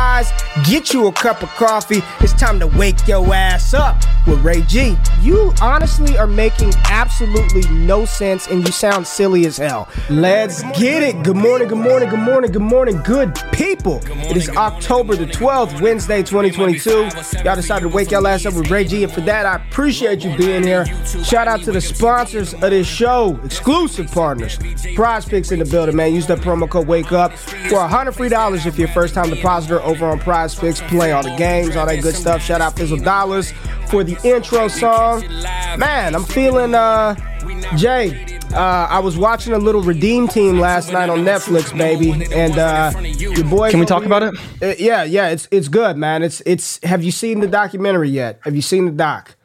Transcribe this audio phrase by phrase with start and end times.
[0.00, 0.32] eyes.
[0.64, 2.02] Get you a cup of coffee.
[2.20, 4.96] It's time to wake your ass up with Ray G.
[5.20, 9.88] You honestly are making absolutely no sense, and you sound silly as hell.
[10.08, 11.22] Let's get it.
[11.22, 11.68] Good morning.
[11.68, 12.08] Good morning.
[12.08, 12.52] Good morning.
[12.52, 12.96] Good morning.
[13.02, 14.00] Good people.
[14.04, 16.90] It is October the 12th, Wednesday, 2022.
[17.44, 20.24] Y'all decided to wake your ass up with Ray G, and for that, I appreciate
[20.24, 20.86] you being here.
[21.24, 24.58] Shout out to the sponsors of this show, exclusive partners.
[24.94, 26.14] Prize Picks in the building, man.
[26.14, 27.32] Use that promo code Wake Up
[27.68, 31.12] for a hundred free dollars if you're first time depositor over on Prize Picks Play
[31.12, 32.42] all the games, all that good stuff.
[32.42, 33.52] Shout out Fizzle Dollars
[33.88, 35.26] for the intro song.
[35.78, 37.14] Man, I'm feeling uh
[37.76, 38.38] Jay.
[38.52, 42.92] Uh, I was watching a little Redeem Team last night on Netflix, baby, and uh,
[43.16, 43.70] your boy.
[43.70, 44.34] Can we talk about it?
[44.60, 46.24] Uh, yeah, yeah, it's it's good, man.
[46.24, 46.82] It's it's.
[46.82, 48.40] Have you seen the documentary yet?
[48.42, 49.36] Have you seen the doc?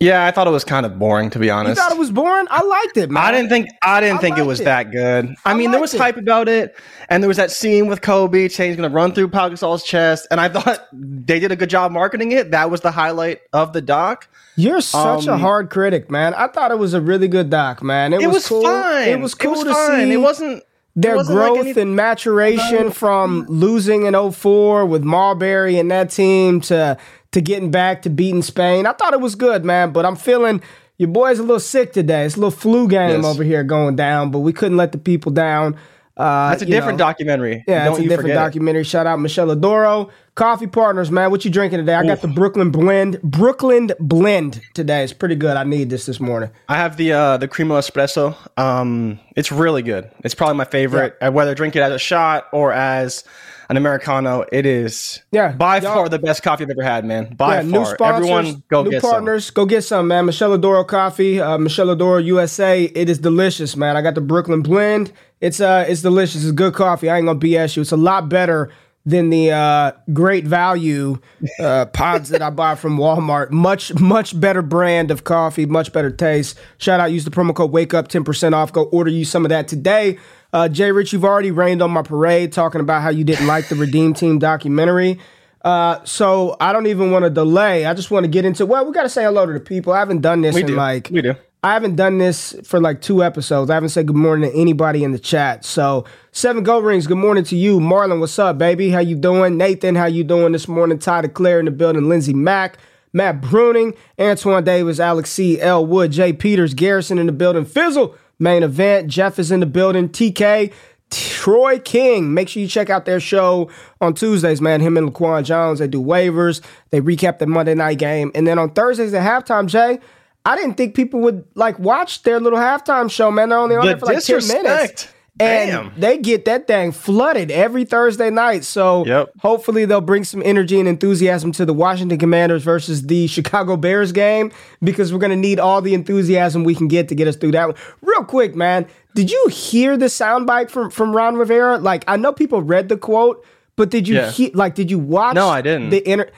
[0.00, 1.76] Yeah, I thought it was kind of boring to be honest.
[1.78, 2.46] You thought it was boring?
[2.50, 3.22] I liked it, man.
[3.22, 4.64] I didn't think I didn't I think it was it.
[4.64, 5.28] that good.
[5.44, 5.98] I, I mean, there was it.
[6.00, 6.74] hype about it,
[7.08, 9.84] and there was that scene with Kobe saying he's going to run through Pau Gasol's
[9.84, 12.50] chest, and I thought they did a good job marketing it.
[12.50, 14.28] That was the highlight of the doc.
[14.56, 16.34] You're such a Um, hard critic, man.
[16.34, 18.12] I thought it was a really good doc, man.
[18.12, 18.62] It, It was, was, cool.
[18.64, 19.08] fine.
[19.08, 20.08] It was cool to fine.
[20.08, 20.64] see It wasn't
[20.94, 26.10] their wasn't like growth any- and maturation from losing in 04 with Marbury and that
[26.10, 26.96] team to
[27.32, 28.86] to getting back to beating Spain.
[28.86, 29.90] I thought it was good, man.
[29.92, 30.60] But I'm feeling
[30.98, 32.24] your boy's a little sick today.
[32.26, 33.24] It's a little flu game Yes.
[33.24, 35.76] over here going down, but we couldn't let the people down.
[36.16, 37.06] Uh, That's a different know.
[37.06, 37.64] documentary.
[37.66, 38.40] Yeah, Don't it's a different forget it.
[38.40, 38.84] documentary.
[38.84, 40.10] Shout out Miscela d'Oro.
[40.34, 41.30] Coffee partners, man.
[41.30, 41.94] What you drinking today?
[41.94, 43.20] I got the Brooklyn Blend.
[43.22, 45.04] Brooklyn Blend today.
[45.04, 45.56] It's pretty good.
[45.56, 46.50] I need this this morning.
[46.68, 48.36] I have the uh, the Cremo Espresso.
[48.58, 50.10] Um, it's really good.
[50.24, 51.16] It's probably my favorite.
[51.20, 53.24] Uh, Whether I drink it as a shot or as
[53.68, 57.34] an americano, it is Yeah, by far the best coffee I've ever had, man.
[57.34, 57.70] By yeah, far.
[57.70, 59.50] new sponsors, Everyone go new get partners.
[59.50, 60.26] Go get some, man.
[60.26, 62.82] Miscela d'Oro coffee, uh, Miscela d'Oro USA.
[62.84, 63.96] It is delicious, man.
[63.96, 65.12] I got the Brooklyn Blend.
[65.42, 66.44] It's uh, it's delicious.
[66.44, 67.10] It's good coffee.
[67.10, 67.82] I ain't gonna BS you.
[67.82, 68.70] It's a lot better
[69.04, 71.18] than the uh, great value
[71.58, 73.50] uh, pods that I buy from Walmart.
[73.50, 75.66] Much much better brand of coffee.
[75.66, 76.56] Much better taste.
[76.78, 77.10] Shout out.
[77.10, 78.06] Use the promo code Wake Up.
[78.06, 78.72] Ten percent off.
[78.72, 80.16] Go order you some of that today.
[80.52, 83.68] Uh, Jay Rich, you've already rained on my parade talking about how you didn't like
[83.68, 85.18] the Redeem Team documentary.
[85.64, 87.86] Uh, so I don't even want to delay.
[87.86, 88.64] I just want to get into.
[88.66, 89.92] Well, we got to say hello to the people.
[89.92, 90.74] I haven't done this We in do.
[90.76, 91.34] like We do.
[91.64, 93.70] I haven't done this for like two episodes.
[93.70, 95.64] I haven't said good morning to anybody in the chat.
[95.64, 97.06] So seven go rings.
[97.06, 98.18] Good morning to you, Marlon.
[98.18, 98.90] What's up, baby?
[98.90, 99.56] How you doing?
[99.58, 100.98] Nathan, how you doing this morning?
[100.98, 102.08] Ty DeClaire in the building.
[102.08, 102.78] Lindsey Mack,
[103.12, 105.60] Matt Bruning, Antoine Davis, Alex C.
[105.60, 105.86] L.
[105.86, 107.64] Wood, Jay Peters, Garrison in the building.
[107.64, 109.06] Fizzle main event.
[109.06, 110.08] Jeff is in the building.
[110.08, 110.72] TK.
[111.10, 112.34] Troy King.
[112.34, 113.70] Make sure you check out their show
[114.00, 114.80] on Tuesdays, man.
[114.80, 116.60] Him and Laquan Jones, they do waivers.
[116.90, 118.32] They recap the Monday night game.
[118.34, 120.00] And then on Thursdays at halftime, Jay,
[120.44, 123.48] I didn't think people would like watch their little halftime show, man.
[123.50, 125.08] They're only on The there for like 10 minutes.
[125.40, 125.92] And Damn.
[125.98, 128.64] they get that thing flooded every Thursday night.
[128.64, 129.30] So Yep.
[129.38, 134.12] hopefully they'll bring some energy and enthusiasm to the Washington Commanders versus the Chicago Bears
[134.12, 134.52] game
[134.82, 137.52] because we're going to need all the enthusiasm we can get to get us through
[137.52, 137.76] that one.
[138.02, 141.78] Real quick, man, did you hear the soundbite from, from Ron Rivera?
[141.78, 143.42] Like, I know people read the quote,
[143.74, 144.30] but did you Yeah.
[144.30, 145.34] hear, like, did you watch?
[145.34, 145.90] No, I didn't.
[145.90, 146.30] The inter-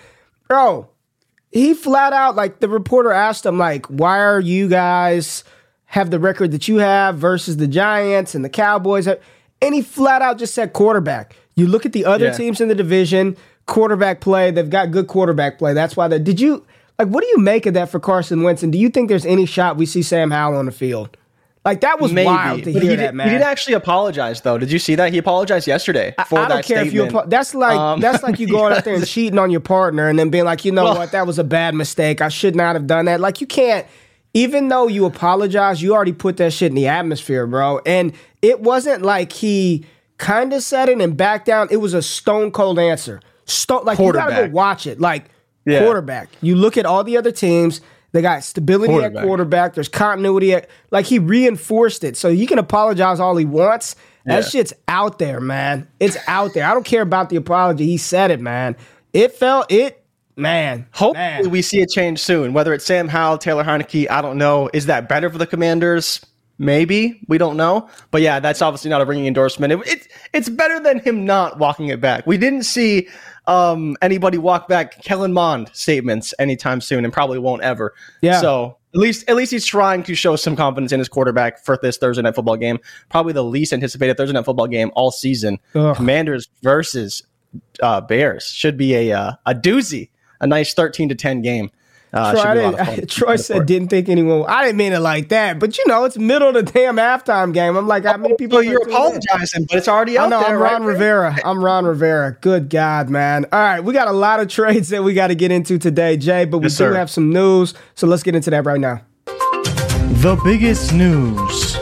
[0.48, 0.86] Bro,
[1.54, 5.42] he flat out, like, the reporter asked him, like, why are you guys
[5.94, 9.06] have the record that you have versus the Giants and the Cowboys.
[9.06, 11.36] And he flat out just said quarterback.
[11.54, 12.32] You look at the other yeah.
[12.32, 13.36] teams in the division,
[13.66, 15.72] quarterback play, they've got good quarterback play.
[15.72, 16.66] That's why they did you
[16.98, 18.64] like what do you make of that for Carson Wentz?
[18.64, 21.16] And do you think there's any shot we see Sam Howell on the field?
[21.64, 22.26] Like that was Maybe.
[22.26, 23.28] wild to but hear he that, did, man.
[23.28, 24.58] He did actually apologize though.
[24.58, 25.12] Did you see that?
[25.12, 27.08] He apologized yesterday for I, I don't care statement.
[27.08, 27.22] if you.
[27.26, 30.18] that's like um, that's like you going out there and cheating on your partner and
[30.18, 32.20] then being like, you know well, what, that was a bad mistake.
[32.20, 33.20] I should not have done that.
[33.20, 33.86] Like you can't.
[34.36, 37.80] Even though you apologize, you already put that shit in the atmosphere, bro.
[37.86, 38.12] And
[38.42, 39.86] it wasn't like he
[40.18, 41.68] kind of said it and backed down.
[41.70, 43.20] It was a stone cold answer.
[43.46, 45.00] Stone like you gotta go watch it.
[45.00, 45.26] Like
[45.64, 45.80] yeah.
[45.80, 46.28] quarterback.
[46.42, 47.80] You look at all the other teams.
[48.14, 49.22] They got stability quarterback.
[49.22, 49.74] at quarterback.
[49.74, 52.16] There's continuity at like he reinforced it.
[52.16, 53.96] So you can apologize all he wants.
[54.24, 54.48] That yeah.
[54.48, 55.88] shit's out there, man.
[55.98, 56.64] It's out there.
[56.64, 57.86] I don't care about the apology.
[57.86, 58.76] He said it, man.
[59.12, 60.00] It felt it
[60.36, 61.50] Man, hopefully man.
[61.50, 62.52] we see a change soon.
[62.54, 64.68] Whether it's Sam Howell, Taylor Heinicke, I don't know.
[64.72, 66.26] Is that better for the Commanders?
[66.58, 69.72] Maybe we don't know, but yeah, that's obviously not a ringing endorsement.
[69.72, 72.26] It, it, it's better than him not walking it back.
[72.26, 73.08] We didn't see
[73.46, 77.94] um, anybody walk back Kellen Mond statements anytime soon, and probably won't ever.
[78.20, 78.40] Yeah.
[78.40, 81.78] So at least at least he's trying to show some confidence in his quarterback for
[81.82, 82.78] this Thursday night football game.
[83.08, 85.58] Probably the least anticipated Thursday night football game all season.
[85.74, 85.96] Ugh.
[85.96, 87.22] Commanders versus
[87.82, 91.70] uh, Bears should be a uh, a doozy, a nice thirteen to ten game.
[92.14, 92.32] Uh,
[92.84, 94.44] Troy, Troy said didn't think anyone.
[94.48, 97.52] I didn't mean it like that, but you know it's middle of the damn halftime
[97.52, 97.76] game.
[97.76, 98.58] I'm like, how many people?
[98.58, 100.56] So you're apologizing, but it's already out I know, there.
[100.56, 100.92] I'm Ron right?
[100.92, 101.38] Rivera.
[101.44, 102.36] I'm Ron Rivera.
[102.40, 103.46] Good God, man!
[103.50, 106.16] All right, we got a lot of trades that we got to get into today,
[106.16, 106.94] Jay, but we yes, do sir.
[106.94, 109.02] have some news, so let's get into that right now.
[109.26, 111.74] The biggest news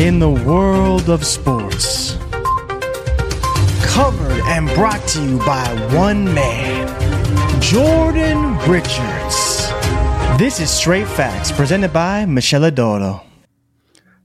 [0.00, 2.14] in the world of sports,
[3.92, 6.79] covered and brought to you by one man.
[7.70, 9.68] Jordan Richards.
[10.40, 13.22] This is Straight Facts, presented by Miscela d'Oro.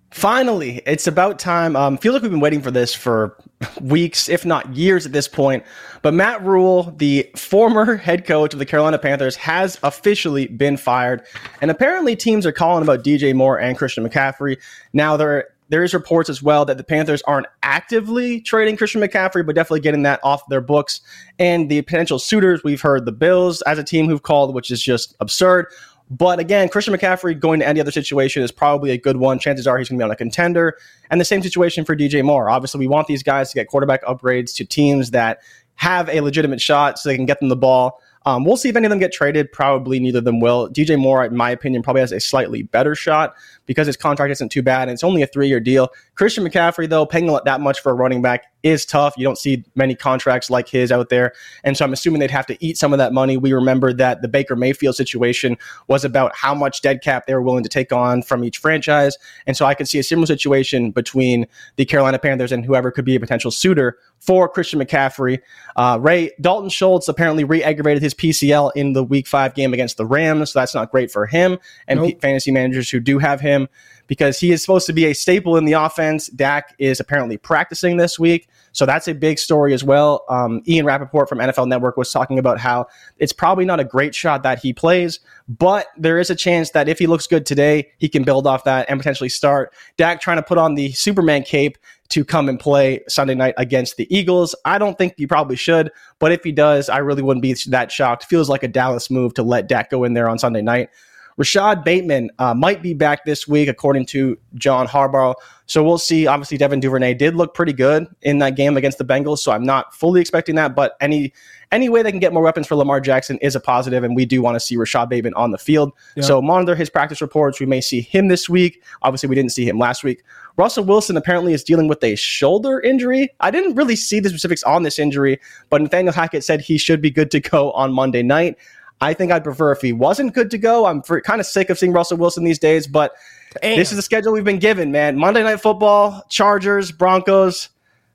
[0.09, 1.75] Finally, it's about time.
[1.75, 3.37] Um, feels like we've been waiting for this for
[3.81, 5.63] weeks, if not years at this point.
[6.01, 11.21] But Matt Rhule, the former head coach of the Carolina Panthers, has officially been fired.
[11.61, 14.57] And apparently, teams are calling about DJ Moore and Christian McCaffrey.
[14.91, 19.45] Now, they're there is reports as well that the Panthers aren't actively trading Christian McCaffrey,
[19.45, 21.01] but definitely getting that off their books.
[21.39, 24.81] And the potential suitors, we've heard the Bills as a team who've called, which is
[24.81, 25.67] just absurd.
[26.09, 29.39] But again, Christian McCaffrey going to any other situation is probably a good one.
[29.39, 30.77] Chances are he's going to be on a contender.
[31.09, 32.49] And the same situation for DJ Moore.
[32.49, 35.39] Obviously, we want these guys to get quarterback upgrades to teams that
[35.75, 37.99] have a legitimate shot so they can get them the ball.
[38.25, 39.51] Um, we'll see if any of them get traded.
[39.51, 40.67] Probably neither of them will.
[40.69, 43.35] DJ Moore, in my opinion, probably has a slightly better shot
[43.65, 45.89] because his contract isn't too bad and it's only a three year deal.
[46.15, 49.13] Christian McCaffrey, though, paying that much for a running back is tough.
[49.15, 51.33] You don't see many contracts like his out there.
[51.63, 53.37] And so I'm assuming they'd have to eat some of that money.
[53.37, 55.55] We remember that the Baker Mayfield situation
[55.87, 59.17] was about how much dead cap they were willing to take on from each franchise.
[59.45, 61.45] And so I could see a similar situation between
[61.75, 65.39] the Carolina Panthers and whoever could be a potential suitor for Christian McCaffrey.
[65.75, 69.97] Uh, Ray Dalton Schultz apparently re aggravated his PCL in the week five game against
[69.97, 70.53] the Rams.
[70.53, 72.19] So that's not great for him and nope.
[72.19, 73.67] fantasy managers who do have him
[74.07, 76.27] because he is supposed to be a staple in the offense.
[76.27, 78.47] Dak is apparently practicing this week.
[78.75, 80.25] So that's a big story as well.
[80.27, 82.87] Um, Ian Rapoport from NFL Network was talking about how
[83.19, 86.89] it's probably not a great shot that he plays, but there is a chance that
[86.89, 89.73] if he looks good today, he can build off that and potentially start.
[89.95, 91.77] Dak trying to put on the Superman cape
[92.09, 94.53] to come and play Sunday night against the Eagles.
[94.65, 97.93] I don't think he probably should, but if he does, I really wouldn't be that
[97.93, 98.25] shocked.
[98.25, 100.89] Feels like a Dallas move to let Dak go in there on Sunday night.
[101.37, 105.35] Rashod Bateman uh, might be back this week, according to John Harbaugh.
[105.65, 106.27] So we'll see.
[106.27, 109.39] Obviously, Devin Duvernay did look pretty good in that game against the Bengals.
[109.39, 111.33] So I'm not fully expecting that, but any
[111.71, 114.25] any way they can get more weapons for Lamar Jackson is a positive, and we
[114.25, 115.91] do want to see Rashod Bateman on the field.
[116.15, 116.23] Yeah.
[116.23, 117.59] So monitor his practice reports.
[117.59, 118.81] We may see him this week.
[119.01, 120.23] Obviously, we didn't see him last week.
[120.57, 123.29] Russell Wilson apparently is dealing with a shoulder injury.
[123.41, 125.39] I didn't really see the specifics on this injury,
[125.69, 128.57] but Nathaniel Hackett said he should be good to go on Monday night.
[129.01, 130.85] I think I'd prefer if he wasn't good to go.
[130.85, 133.13] I'm kind of sick of seeing Russell Wilson these days, but
[133.61, 133.77] Damn.
[133.77, 135.17] this is the schedule we've been given, man.
[135.17, 137.69] Monday Night Football, Chargers, Broncos.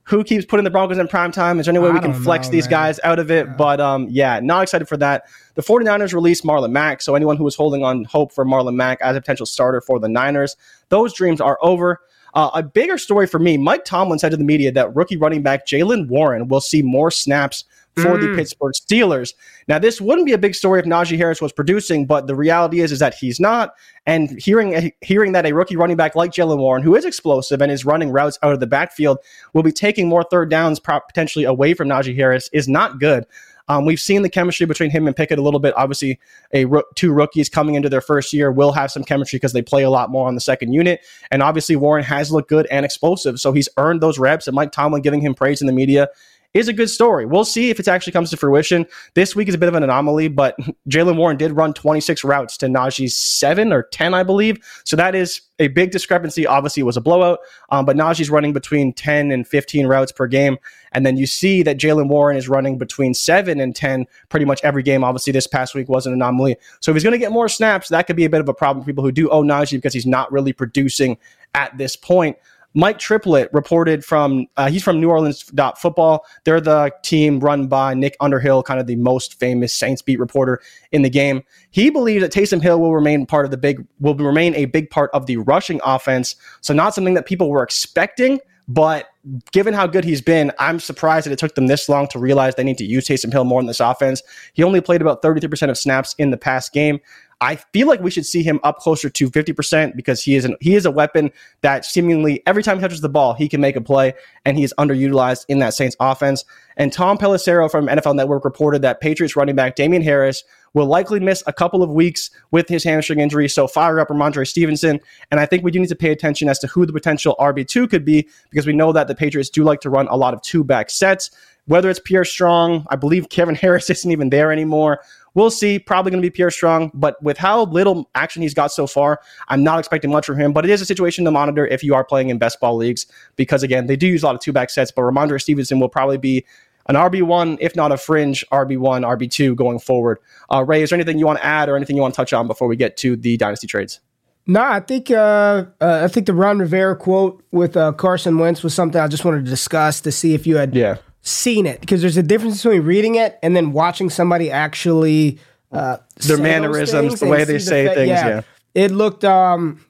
[0.05, 1.61] Who keeps putting the Broncos in prime time?
[1.61, 2.71] Is there any way I we can flex know, these man.
[2.71, 3.47] guys out of it?
[3.47, 3.55] Yeah.
[3.55, 5.29] But um, yeah, not excited for that.
[5.55, 7.01] The 49ers released Marlon Mack.
[7.01, 10.01] So anyone who was holding on hope for Marlon Mack as a potential starter for
[10.01, 10.57] the Niners,
[10.89, 12.01] those dreams are over.
[12.35, 15.43] Uh, a bigger story for me, Mike Tomlin said to the media that rookie running
[15.43, 17.65] back Jaylen Warren will see more snaps
[17.97, 18.21] for mm.
[18.21, 19.35] the Pittsburgh Steelers.
[19.69, 22.81] Now, this wouldn't be a big story if Najee Harris was producing, but the reality
[22.81, 23.75] is is that he's not.
[24.07, 27.71] And hearing hearing that a rookie running back like Jaylen Warren, who is explosive and
[27.71, 29.19] is running routes out of the backfield,
[29.53, 33.27] will be taking more third downs potentially away from Najee Harris is not good.
[33.71, 35.73] Um, we've seen the chemistry between him and Pickett a little bit.
[35.77, 36.19] Obviously,
[36.53, 36.67] a
[36.97, 39.91] two rookies coming into their first year will have some chemistry because they play a
[39.91, 41.03] lot more on the second unit.
[41.31, 44.49] And obviously, Warren has looked good and explosive, so he's earned those reps.
[44.49, 46.09] And Mike Tomlin giving him praise in the media
[46.53, 47.27] is a good story.
[47.27, 48.87] We'll see if it actually comes to fruition.
[49.15, 50.57] This week is a bit of an anomaly, but
[50.89, 54.59] Jaylen Warren did run 26 routes to Najee's seven or 10, I believe.
[54.85, 56.47] So that is a big discrepancy.
[56.47, 57.39] Obviously, it was a blowout,
[57.71, 60.59] um, but Najee's running between 10 and 15 routes per game.
[60.93, 64.61] And then you see that Jaylen Warren is running between seven and 10 pretty much
[64.65, 65.05] every game.
[65.05, 66.57] Obviously, this past week was an anomaly.
[66.81, 68.55] So if he's going to get more snaps, that could be a bit of a
[68.55, 71.17] problem for people who do own Najee because he's not really producing
[71.55, 72.37] at this point.
[72.75, 76.25] Mike Triplett reported from uh, he's from New Orleans Football.
[76.45, 80.61] They're the team run by Nick Underhill, kind of the most famous Saints beat reporter
[80.93, 81.43] in the game.
[81.71, 84.91] He believes that Taysom Hill will remain part of the big will remain a big
[84.91, 86.37] part of the rushing offense.
[86.61, 89.09] So not something that people were expecting, but
[89.51, 92.55] given how good he's been, I'm surprised that it took them this long to realize
[92.55, 94.23] they need to use Taysom Hill more in this offense.
[94.53, 97.01] He only played about 33% of snaps in the past game.
[97.43, 100.57] I feel like we should see him up closer to 50% because he is an,
[100.61, 101.31] he is a weapon
[101.63, 104.13] that seemingly every time he touches the ball, he can make a play
[104.45, 106.45] and he is underutilized in that Saints offense.
[106.77, 110.45] And Tom Pelissero from NFL Network reported that Patriots running back Damien Harris
[110.75, 113.49] will likely miss a couple of weeks with his hamstring injury.
[113.49, 115.01] So fire up Rhamondre Stevenson.
[115.31, 117.91] And I think we do need to pay attention as to who the potential RB2
[117.91, 120.43] could be because we know that the Patriots do like to run a lot of
[120.43, 121.31] two back sets.
[121.67, 125.01] Whether it's Pierre Strong, I believe Kevin Harris isn't even there anymore.
[125.35, 125.79] We'll see.
[125.79, 129.21] Probably going to be Pierre Strong, but with how little action he's got so far,
[129.49, 130.53] I'm not expecting much from him.
[130.53, 133.07] But it is a situation to monitor if you are playing in best ball leagues
[133.37, 134.91] because again, they do use a lot of two back sets.
[134.91, 136.45] But Rhamondre Stevenson will probably be
[136.87, 140.19] an RB1, if not a fringe RB1, RB2 going forward.
[140.53, 142.33] Uh, Ray, is there anything you want to add or anything you want to touch
[142.33, 144.01] on before we get to the dynasty trades?
[144.47, 148.63] No, I think uh, uh, I think the Ron Rivera quote with uh, Carson Wentz
[148.63, 151.81] was something I just wanted to discuss to see if you had yeah seen it
[151.81, 155.39] because there's a difference between reading it and then watching somebody actually
[155.73, 158.09] uh, their mannerisms, the way they say the things.
[158.09, 158.29] Yeah.
[158.29, 158.43] yeah.
[158.75, 159.25] it looked.
[159.25, 159.85] um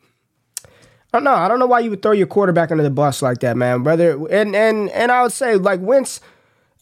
[1.13, 1.35] I don't know.
[1.35, 3.83] I don't know why you would throw your quarterback under the bus like that, man.
[3.83, 6.21] Brother, and and and I would say like Wentz,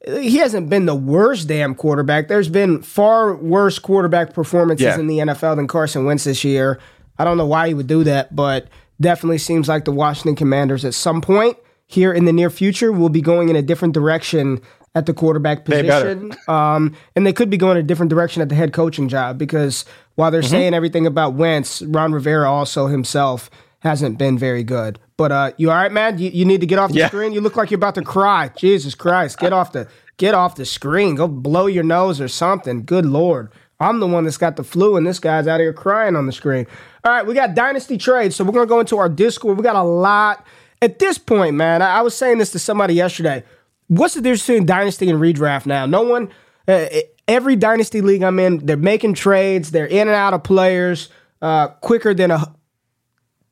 [0.05, 2.29] he hasn't been the worst damn quarterback.
[2.29, 4.99] There's been far worse quarterback performances yeah.
[4.99, 6.79] in the NFL than Carson Wentz this year.
[7.19, 8.69] I don't know why he would do that, but
[9.01, 11.57] definitely seems like the Washington Commanders at some point
[11.89, 14.61] here in the near future will be going in a different direction
[14.95, 16.33] at the quarterback position.
[16.47, 19.85] Um, and they could be going a different direction at the head coaching job because
[20.15, 20.51] while they're mm-hmm.
[20.51, 24.99] saying everything about Wentz, Ron Rivera also himself hasn't been very good.
[25.17, 26.19] But uh, you all right, man?
[26.19, 27.09] You, you need to get off the yeah.
[27.09, 27.33] screen.
[27.33, 28.51] You look like you're about to cry.
[28.57, 31.15] Jesus Christ, get off the get off the screen.
[31.15, 32.85] Go blow your nose or something.
[32.85, 33.51] Good lord.
[33.81, 36.33] I'm the one that's got the flu, and this guy's out here crying on the
[36.33, 36.67] screen.
[37.05, 39.57] All right, we got dynasty trades, so we're gonna go into our Discord.
[39.57, 40.45] We got a lot
[40.81, 43.45] at this point, man, I, was saying this to somebody yesterday.
[43.89, 45.87] What's the difference between dynasty and redraft now?
[45.87, 46.31] No one,
[46.67, 46.87] uh,
[47.27, 49.71] every dynasty league I'm in, they're making trades.
[49.71, 51.09] They're in and out of players
[51.43, 52.55] uh, quicker than a.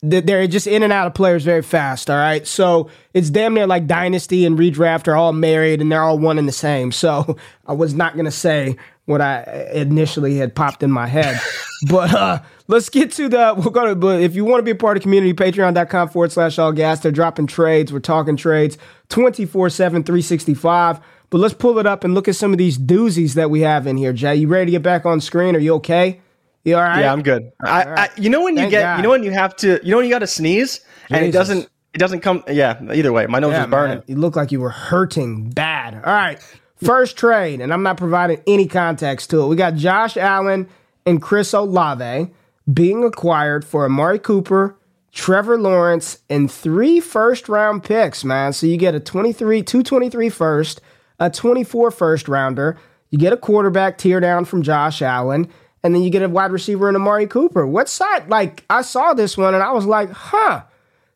[0.03, 2.11] They're just in and out of players very fast.
[2.11, 6.03] All right, so it's damn near like dynasty and redraft are all married and they're
[6.03, 6.93] all one and the same.
[6.93, 11.41] So I was not gonna say what I initially had popped in my head,
[11.91, 13.55] but uh, let's get to the.
[13.57, 13.95] We're gonna.
[13.95, 16.73] But if you want to be a part of the community, patreon.com forward slash all
[16.73, 17.01] gas.
[17.01, 17.93] They're dropping trades.
[17.93, 18.77] We're talking trades
[19.09, 21.01] 24 7, 365.
[21.31, 23.87] But let's pull it up and look at some of these doozies that we have
[23.87, 24.13] in here.
[24.13, 25.57] Jay, you ready to get back on screen?
[25.57, 26.21] Are you okay?
[26.65, 27.01] You all right?
[27.01, 27.53] Yeah, I'm good.
[27.61, 27.99] I, right.
[27.99, 28.97] I, you know when Thank you get, God.
[28.97, 30.89] you know when you have to, you know when you got to sneeze Jesus.
[31.11, 32.43] and it doesn't, it doesn't come.
[32.49, 33.99] Yeah, either way, my nose yeah, is burning.
[33.99, 34.05] Man.
[34.09, 35.95] You look like you were hurting bad.
[35.95, 36.41] All right,
[36.83, 39.47] first trade, and I'm not providing any context to it.
[39.49, 40.69] We got Josh Allen
[41.05, 42.31] and Chris Olave
[42.73, 44.77] being acquired for Amari Cooper,
[45.13, 48.53] Trevor Lawrence, and three first round picks, man.
[48.53, 50.81] So you get a 23, 223 first,
[51.19, 52.77] a 24 first rounder.
[53.11, 55.49] You get a quarterback tear down from Josh Allen,
[55.83, 57.67] and then you get a wide receiver in Amari Cooper.
[57.67, 58.29] What side?
[58.29, 60.63] Like, I saw this one and I was like, huh,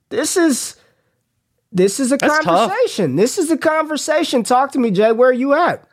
[0.09, 0.77] this is.
[1.73, 3.13] This is a That's conversation.
[3.13, 3.17] Tough.
[3.17, 4.43] This is a conversation.
[4.43, 5.13] Talk to me, Jay.
[5.13, 5.87] Where are you at?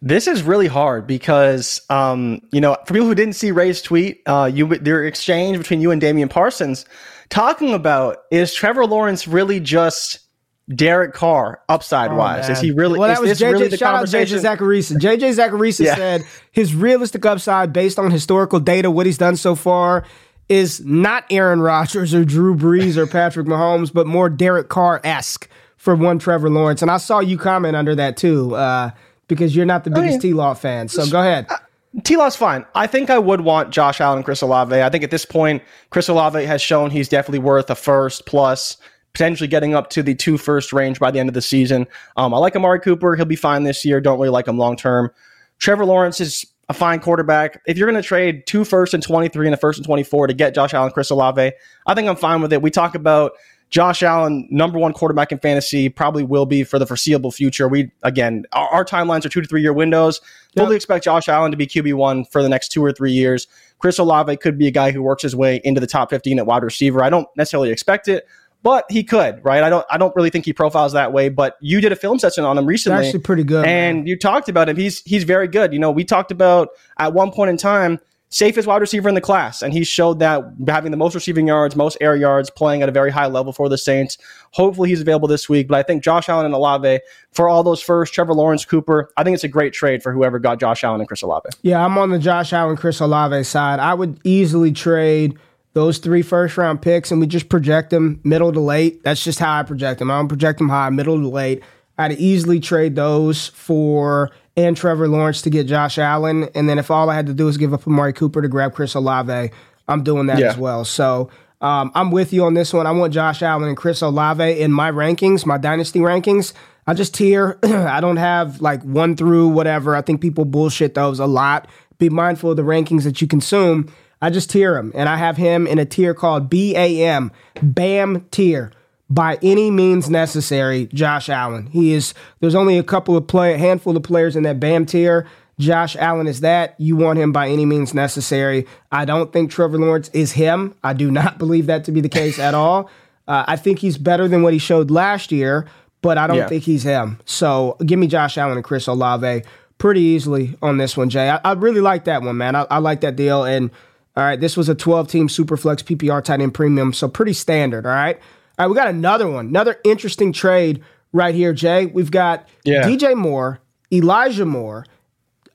[0.00, 4.22] This is really hard because, um, you know, for people who didn't see Ray's tweet,
[4.26, 6.84] uh, you their exchange between you and Damian Parsons,
[7.30, 10.20] talking about is Trevor Lawrence really just
[10.68, 12.48] Derek Carr upside oh, wise?
[12.48, 12.98] Is he really?
[12.98, 13.52] Well, that was JJ.
[13.52, 14.98] Really shout out JJ Zachariason.
[14.98, 15.94] JJ Zachariason yeah.
[15.94, 16.22] said
[16.52, 20.04] his realistic upside, based on historical data, what he's done so far,
[20.48, 25.48] is not Aaron Rodgers or Drew Brees or Patrick Mahomes, but more Derek Carr esque
[25.76, 26.82] for one Trevor Lawrence.
[26.82, 28.54] And I saw you comment under that too.
[28.54, 28.90] Uh,
[29.28, 30.88] because you're not the biggest T Law fan.
[30.88, 31.46] So go ahead.
[31.48, 31.56] Uh,
[32.02, 32.64] T Law's fine.
[32.74, 34.82] I think I would want Josh Allen and Chris Olave.
[34.82, 38.76] I think at this point, Chris Olave has shown he's definitely worth a first plus,
[39.12, 41.86] potentially getting up to the two first range by the end of the season.
[42.16, 43.14] Um, I like Amari Cooper.
[43.16, 44.00] He'll be fine this year.
[44.00, 45.10] Don't really like him long term.
[45.58, 47.60] Trevor Lawrence is a fine quarterback.
[47.66, 50.34] If you're going to trade two first and 23 and a first and 24 to
[50.34, 51.52] get Josh Allen, Chris Olave,
[51.86, 52.62] I think I'm fine with it.
[52.62, 53.32] We talk about
[53.70, 57.66] Josh Allen, number one quarterback in fantasy, probably will be for the foreseeable future.
[57.66, 60.20] We again, our, our timelines are two to three year windows.
[60.56, 63.48] Fully expect Josh Allen to be QB one for the next two or three years.
[63.80, 66.46] Chris Olave could be a guy who works his way into the top 15 at
[66.46, 67.02] wide receiver.
[67.02, 68.28] I don't necessarily expect it,
[68.64, 69.62] but he could, right?
[69.62, 72.18] I don't I don't really think he profiles that way, but you did a film
[72.18, 72.98] session on him recently.
[72.98, 73.64] It's actually pretty good.
[73.66, 74.06] And man.
[74.06, 74.76] you talked about him.
[74.76, 75.72] He's he's very good.
[75.72, 78.00] You know, we talked about at one point in time
[78.34, 79.62] safest wide receiver in the class.
[79.62, 82.92] And he showed that having the most receiving yards, most air yards, playing at a
[82.92, 84.18] very high level for the Saints.
[84.50, 85.68] Hopefully he's available this week.
[85.68, 86.98] But I think Josh Allen and Olave,
[87.30, 90.40] for all those first, Trevor Lawrence, Cooper, I think it's a great trade for whoever
[90.40, 91.50] got Josh Allen and Chris Olave.
[91.62, 93.78] Yeah, I'm on the Josh Allen, Chris Olave side.
[93.78, 95.38] I would easily trade
[95.74, 99.02] those three first round picks and we just project them middle to late.
[99.04, 100.10] That's just how I project them.
[100.10, 101.62] I don't project them high, middle to late.
[101.98, 106.48] I'd easily trade those for and Trevor Lawrence to get Josh Allen.
[106.54, 108.74] And then if all I had to do is give up Amari Cooper to grab
[108.74, 109.50] Chris Olave,
[109.88, 110.50] I'm doing that yeah.
[110.50, 110.84] as well.
[110.84, 111.28] So
[111.60, 112.86] um, I'm with you on this one.
[112.86, 116.52] I want Josh Allen and Chris Olave in my rankings, my dynasty rankings.
[116.86, 117.58] I just tier.
[117.62, 119.96] I don't have like one through whatever.
[119.96, 121.66] I think people bullshit those a lot.
[121.98, 123.92] Be mindful of the rankings that you consume.
[124.24, 127.30] I just tier him, and I have him in a tier called BAM,
[127.62, 128.72] BAM tier
[129.10, 131.66] by any means necessary, Josh Allen.
[131.66, 134.86] He is there's only a couple of play a handful of players in that BAM
[134.86, 135.26] tier.
[135.58, 136.74] Josh Allen is that.
[136.78, 138.66] You want him by any means necessary.
[138.90, 140.74] I don't think Trevor Lawrence is him.
[140.82, 142.88] I do not believe that to be the case at all.
[143.28, 145.66] Uh, I think he's better than what he showed last year,
[146.00, 146.48] but I don't yeah.
[146.48, 147.20] think he's him.
[147.26, 149.42] So give me Josh Allen and Chris Olave
[149.76, 151.28] pretty easily on this one, Jay.
[151.28, 152.56] I, I really like that one, man.
[152.56, 153.44] I, I like that deal.
[153.44, 153.70] And
[154.16, 157.84] all right, this was a 12 team Superflex PPR tight end premium, so pretty standard.
[157.84, 158.16] All right.
[158.58, 161.86] All right, we got another one, another interesting trade right here, Jay.
[161.86, 162.82] We've got yeah.
[162.82, 163.60] DJ Moore,
[163.92, 164.86] Elijah Moore,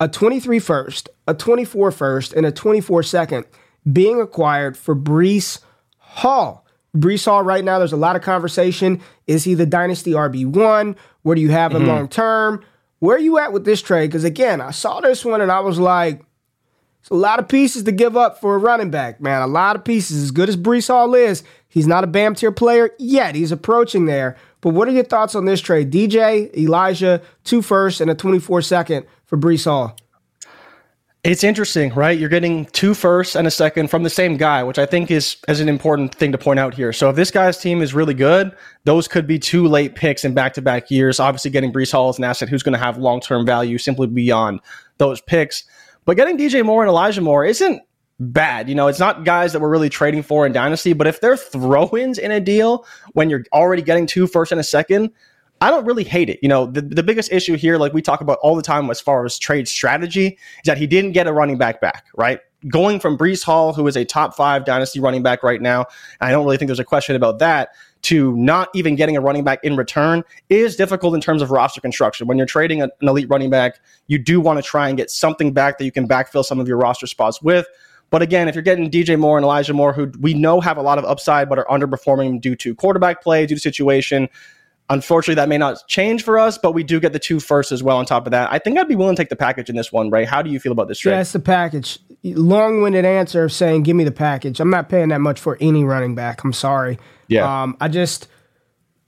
[0.01, 3.45] a 23 first, a 24 first, and a 24 second
[3.91, 5.59] being acquired for Breece
[5.97, 6.65] Hall.
[6.95, 9.01] Breece Hall right now, there's a lot of conversation.
[9.27, 10.97] Is he the dynasty RB1?
[11.21, 11.89] Where do you have him mm-hmm.
[11.89, 12.65] long term?
[12.99, 14.07] Where are you at with this trade?
[14.07, 16.21] Because again, I saw this one and I was like,
[16.99, 19.41] it's a lot of pieces to give up for a running back, man.
[19.41, 20.21] A lot of pieces.
[20.21, 23.35] As good as Breece Hall is, he's not a BAM tier player yet.
[23.35, 24.35] He's approaching there.
[24.61, 25.91] But what are your thoughts on this trade?
[25.91, 29.95] DJ, Elijah, two first and a 24 second for Breece Hall.
[31.23, 32.17] It's interesting, right?
[32.17, 35.35] You're getting two firsts and a second from the same guy, which I think is,
[35.49, 36.93] is an important thing to point out here.
[36.93, 38.53] So if this guy's team is really good,
[38.85, 41.19] those could be two late picks in back to back years.
[41.19, 44.07] Obviously, getting Breece Hall as an asset who's going to have long term value simply
[44.07, 44.61] beyond
[44.97, 45.65] those picks.
[46.09, 47.83] But getting DJ Moore and Elijah Moore isn't
[48.19, 48.67] bad.
[48.67, 51.37] You know, it's not guys that we're really trading for in Dynasty, but if they're
[51.37, 55.11] throw ins in a deal when you're already getting two first and a second,
[55.61, 56.39] I don't really hate it.
[56.41, 59.01] You know, the, the biggest issue here, like we talk about all the time as
[59.01, 62.39] far as trade strategy, is that he didn't get a running back back, right?
[62.67, 65.85] Going from Breece Hall, who is a top five dynasty running back right now,
[66.21, 67.69] I don't really think there's a question about that,
[68.03, 71.81] to not even getting a running back in return is difficult in terms of roster
[71.81, 72.27] construction.
[72.27, 75.51] When you're trading an elite running back, you do want to try and get something
[75.53, 77.67] back that you can backfill some of your roster spots with.
[78.09, 80.81] But again, if you're getting DJ Moore and Elijah Moore, who we know have a
[80.81, 84.29] lot of upside but are underperforming due to quarterback play, due to situation,
[84.89, 87.83] unfortunately that may not change for us, but we do get the two first as
[87.83, 88.51] well on top of that.
[88.51, 90.25] I think I'd be willing to take the package in this one, Ray.
[90.25, 91.13] How do you feel about this trade?
[91.13, 91.99] Yeah, it's the package.
[92.23, 94.59] Long winded answer of saying, give me the package.
[94.59, 96.43] I'm not paying that much for any running back.
[96.43, 96.97] I'm sorry.
[97.27, 97.63] Yeah.
[97.63, 98.27] Um, I just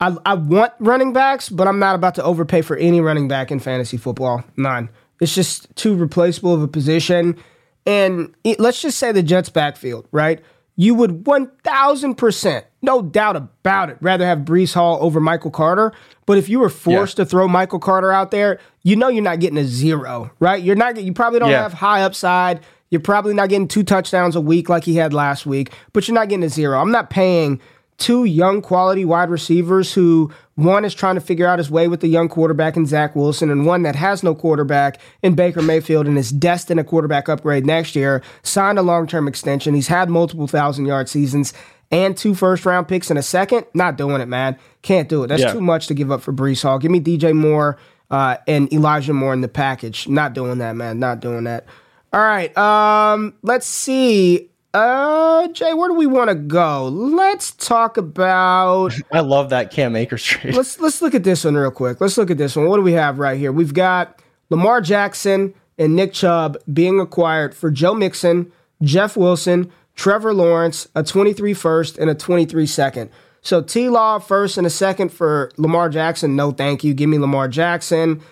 [0.00, 3.50] I I want running backs, but I'm not about to overpay for any running back
[3.50, 4.44] in fantasy football.
[4.56, 4.88] None.
[5.20, 7.36] It's just too replaceable of a position.
[7.84, 10.40] And it, let's just say the Jets backfield, right?
[10.74, 15.92] You would 1000%, no doubt about it, rather have Breece Hall over Michael Carter.
[16.24, 17.24] But if you were forced yeah.
[17.24, 20.62] to throw Michael Carter out there, you know you're not getting a zero, right?
[20.62, 21.62] You're not you probably don't yeah.
[21.62, 22.60] have high upside.
[22.90, 26.14] You're probably not getting two touchdowns a week like he had last week, but you're
[26.14, 26.80] not getting a zero.
[26.80, 27.60] I'm not paying
[28.02, 32.00] two young quality wide receivers who one is trying to figure out his way with
[32.00, 36.06] the young quarterback in Zach Wilson, and one that has no quarterback in Baker Mayfield
[36.06, 39.74] and is destined a quarterback upgrade next year, signed a long term extension.
[39.74, 41.54] He's had multiple thousand yard seasons
[41.92, 43.66] and two first round picks in a second.
[43.72, 44.58] Not doing it, man.
[44.82, 45.28] Can't do it.
[45.28, 45.52] That's yeah.
[45.52, 46.80] too much to give up for Breece Hall.
[46.80, 47.78] Give me DJ Moore
[48.10, 50.08] uh, and Elijah Moore in the package.
[50.08, 50.98] Not doing that, man.
[50.98, 51.66] Not doing that.
[52.12, 52.56] All right.
[52.58, 54.50] Um, let's see.
[54.74, 56.88] Uh, Jay, where do we want to go?
[56.88, 58.94] Let's talk about.
[59.12, 60.54] I love that Cam Akers trade.
[60.54, 62.00] Let's let's look at this one real quick.
[62.00, 62.68] Let's look at this one.
[62.68, 63.52] What do we have right here?
[63.52, 68.50] We've got Lamar Jackson and Nick Chubb being acquired for Joe Mixon,
[68.82, 73.10] Jeff Wilson, Trevor Lawrence, a 23 first and a 23 second.
[73.42, 76.34] So T Law first and a second for Lamar Jackson.
[76.34, 76.94] No, thank you.
[76.94, 78.22] Give me Lamar Jackson.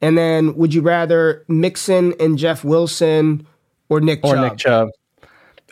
[0.00, 3.46] And then would you rather Mixon and Jeff Wilson
[3.88, 4.44] or Nick or Chubb?
[4.44, 4.88] Nick Chubb.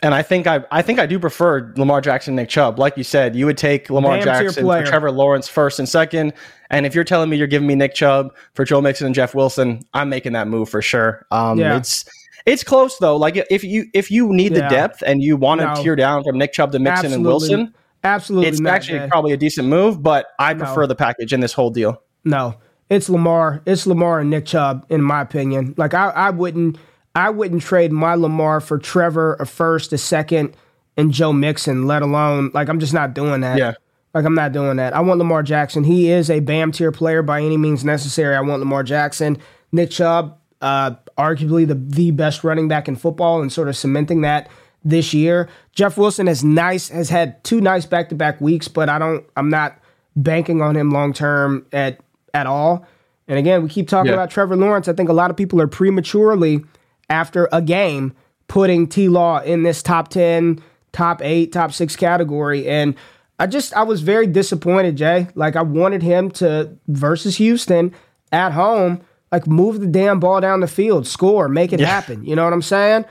[0.03, 2.77] And I think I I think I do prefer Lamar Jackson, Nick Chubb.
[2.77, 6.33] Like you said, you would take Lamar Damn Jackson for Trevor Lawrence first and second.
[6.69, 9.33] And if you're telling me you're giving me Nick Chubb for Joe Mixon and Jeff
[9.33, 11.25] Wilson, I'm making that move for sure.
[11.31, 11.77] Um, Yeah.
[11.77, 12.05] It's
[12.45, 13.17] it's close though.
[13.17, 14.67] Like if you if you need Yeah.
[14.69, 15.83] the depth and you want to No.
[15.83, 18.73] tear down from Nick Chubb to Mixon and Wilson, Absolutely it's not.
[18.73, 19.07] actually Jay.
[19.09, 20.03] probably a decent move.
[20.03, 22.01] But I prefer the package in this whole deal.
[22.23, 22.53] No,
[22.89, 23.61] it's Lamar.
[23.65, 25.73] It's Lamar and Nick Chubb, in my opinion.
[25.75, 26.77] Like I, I wouldn't,
[27.17, 30.55] I wouldn't trade my Lamar for Trevor a first, a second,
[30.95, 31.87] and Joe Mixon.
[31.87, 33.57] Let alone, like I'm just not doing that.
[33.57, 33.73] Yeah.
[34.13, 34.93] Like I'm not doing that.
[34.93, 35.83] I want Lamar Jackson.
[35.83, 38.35] He is a BAM tier player by any means necessary.
[38.35, 39.37] I want Lamar Jackson.
[39.71, 44.21] Nick Chubb, uh, arguably the the best running back in football, and sort of cementing
[44.21, 44.47] that
[44.85, 45.49] this year.
[45.73, 49.25] Jeff Wilson has nice has had two nice back to back weeks, but I don't.
[49.35, 49.77] I'm not
[50.15, 51.99] banking on him long term at
[52.33, 52.85] at all.
[53.27, 54.13] And again, we keep talking Yeah.
[54.17, 54.87] about Trevor Lawrence.
[54.87, 56.63] I think a lot of people are prematurely
[57.09, 58.13] after a game
[58.47, 62.95] putting T Law in this top 10, top 8, top 6 category and
[63.39, 65.27] I just I was very disappointed, Jay.
[65.35, 67.93] Like I wanted him to versus Houston
[68.31, 72.25] at home, like move the damn ball down the field, score, make it happen.
[72.25, 73.05] You know what I'm saying?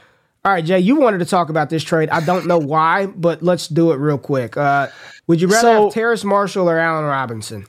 [0.45, 2.09] All right, Jay, you wanted to talk about this trade.
[2.11, 4.57] I don't know why, but let's do it real quick.
[4.57, 4.89] Uh,
[5.27, 7.67] would you rather So- have Terrace Marshall or Allen Robinson?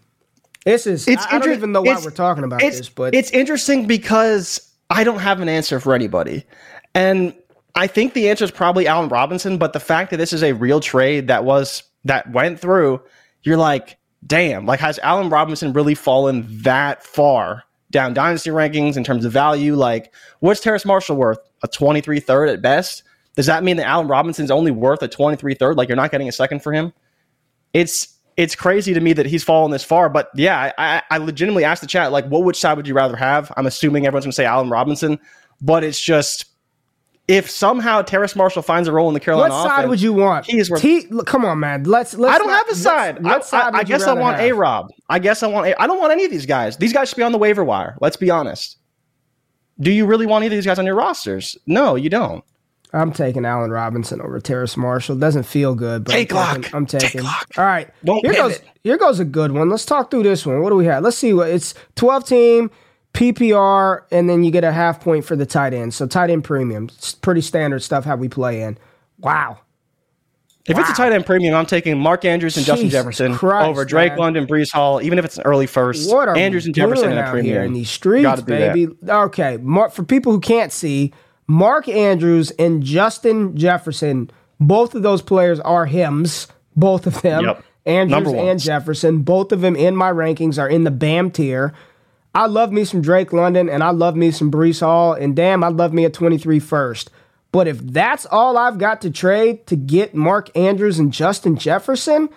[0.65, 3.31] This is It's I, I don't even know why we're talking about this, but it's
[3.31, 6.45] interesting because I don't have an answer for anybody,
[6.95, 7.33] and
[7.75, 9.57] I think the answer is probably Allen Robinson.
[9.57, 13.01] But the fact that this is a real trade that was that went through,
[13.43, 19.03] you're like, damn, like has Allen Robinson really fallen that far down dynasty rankings in
[19.03, 19.75] terms of value?
[19.75, 21.39] Like, what's Terrace Marshall worth?
[21.63, 23.03] A 23 third at best.
[23.35, 25.77] Does that mean that Allen Robinson's only worth a 23 third?
[25.77, 26.93] Like, you're not getting a second for him?
[27.73, 30.09] it's it's crazy to me that he's fallen this far.
[30.09, 33.15] But yeah, I, I legitimately asked the chat, like, what which side would you rather
[33.15, 33.51] have?
[33.57, 35.19] I'm assuming everyone's gonna say Allen Robinson,
[35.59, 36.45] but it's just
[37.27, 40.13] if somehow Terrace Marshall finds a role in the Carolina what side offense, would you
[40.13, 40.45] want?
[40.45, 41.83] he is worth- T, come on, man.
[41.83, 42.33] Let's let's.
[42.33, 43.25] I don't not- have a side.
[43.25, 44.91] I, side I, I guess I want a Rob.
[45.09, 45.81] I guess I want a.
[45.81, 46.77] I don't want any of these guys.
[46.77, 47.97] These guys should be on the waiver wire.
[47.99, 48.77] Let's be honest.
[49.79, 51.57] Do you really want either of these guys on your rosters?
[51.67, 52.43] No, you don't.
[52.93, 55.17] I'm taking Allen Robinson over Terrace Marshall.
[55.17, 56.55] Doesn't feel good, but Take I'm lock.
[56.55, 57.23] taking, I'm Take taking.
[57.23, 57.47] lock.
[57.57, 58.57] All right, Don't here goes.
[58.59, 58.69] pivot.
[58.83, 59.69] Here goes a good one.
[59.69, 60.61] Let's talk through this one.
[60.61, 61.03] What do we have?
[61.03, 62.71] Let's see what it's 12 team
[63.13, 65.93] PPR, and then you get a half point for the tight end.
[65.93, 66.85] So tight end premium.
[66.85, 68.77] It's pretty standard stuff how we play in.
[69.19, 69.59] Wow.
[70.67, 73.85] If it's a tight end premium, I'm taking Mark Andrews and Justin Jefferson Christ, over
[73.85, 74.19] Drake man.
[74.19, 76.11] London, Breece Hall, even if it's an early first.
[76.11, 77.45] What are Andrews and Jefferson in a premium.
[77.45, 78.73] here in these streets, Gotta that.
[78.73, 78.87] baby?
[79.07, 81.13] Okay, Mark, for people who can't see,
[81.47, 84.29] Mark Andrews and Justin Jefferson,
[84.59, 86.47] both of those players are hymns.
[86.75, 87.63] Both of them, Yep.
[87.85, 88.59] Andrews and.
[88.59, 91.73] Jefferson, both of them in my rankings are in the BAM tier.
[92.35, 95.63] I love me some Drake London and I love me some Breece Hall, and damn,
[95.63, 97.09] I love me a 23 first.
[97.51, 102.29] But if that's all I've got to trade to get Mark Andrews and Justin Jefferson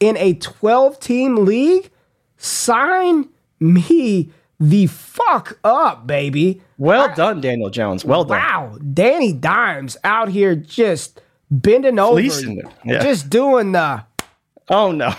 [0.00, 1.90] in a 12 team league,
[2.38, 3.28] sign
[3.60, 6.60] me the fuck up, baby.
[6.78, 8.04] Well done, Daniel Jones.
[8.04, 8.38] Well done.
[8.38, 11.20] Wow, Danny Dimes out here just
[11.50, 12.20] bending over.
[12.20, 13.02] Yeah.
[13.02, 14.04] just doing the.
[14.68, 15.12] Oh no.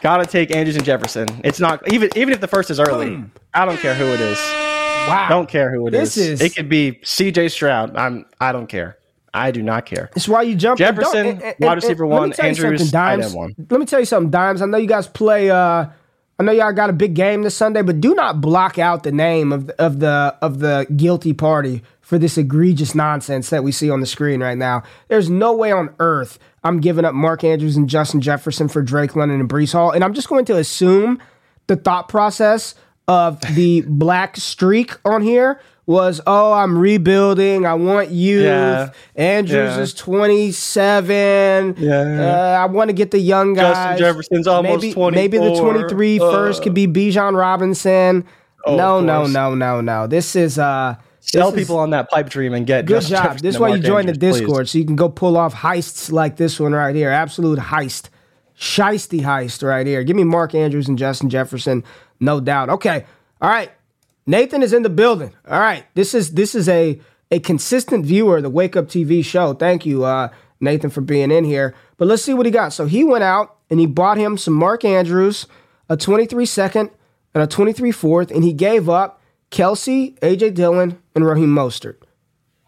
[0.00, 1.26] Gotta take Andrews and Jefferson.
[1.42, 3.24] It's not even even if the first is early.
[3.52, 4.38] I don't care who it is.
[4.38, 6.28] Wow, Don't care who it This is.
[6.28, 7.48] is- It could be C.J.
[7.48, 7.96] Stroud.
[7.96, 8.26] I'm.
[8.40, 8.98] I don't care.
[9.34, 10.10] I do not care.
[10.14, 10.78] That's why you jump.
[10.78, 13.54] Jefferson, and- and- wide receiver one, Andrews, tight end one.
[13.70, 14.62] Let me tell you something, Dimes.
[14.62, 15.50] I know you guys play.
[15.50, 15.86] uh
[16.40, 19.10] I know y'all got a big game this Sunday, but do not block out the
[19.10, 23.72] name of the, of the of the guilty party for this egregious nonsense that we
[23.72, 24.84] see on the screen right now.
[25.08, 29.16] There's no way on earth I'm giving up Mark Andrews and Justin Jefferson for Drake
[29.16, 31.18] London and Breece Hall, and I'm just going to assume
[31.66, 32.76] the thought process
[33.08, 37.64] of the black streak on here was, oh, I'm rebuilding.
[37.66, 38.44] I want youth.
[38.44, 38.90] Yeah.
[39.16, 39.80] Andrews Yeah.
[39.80, 41.76] is 27.
[41.78, 42.00] Yeah.
[42.00, 43.74] Uh, I want to get the young guys.
[43.74, 45.72] Justin Jefferson's almost maybe, Maybe the 24.
[45.88, 48.24] 23 first could be Bijan Robinson.
[48.66, 50.06] Oh, no, no, no, no, no.
[50.06, 53.24] This is uh Sell is- people on that pipe dream and get Good Justin job.
[53.24, 54.40] Jefferson This is why you join the Andrews, please.
[54.40, 57.10] Discord so you can go pull off heists like this one right here.
[57.10, 58.10] Absolute heist.
[58.58, 60.02] Shiesty heist right here.
[60.04, 61.82] Give me Mark Andrews and Justin Jefferson,
[62.20, 62.68] no doubt.
[62.68, 63.04] Okay.
[63.40, 63.70] All right.
[64.28, 65.32] Nathan is in the building.
[65.48, 65.86] All right.
[65.94, 69.54] This is this is a a consistent viewer of the Wake Up TV show.
[69.54, 70.28] Thank you, uh,
[70.60, 71.74] Nathan, for being in here.
[71.96, 72.74] But let's see what he got.
[72.74, 75.46] So he went out and he bought him some Mark Andrews,
[75.88, 76.90] a 23 second
[77.32, 81.96] and a 23 fourth, and he gave up Kelce, AJ Dillon, and Raheem Mostert.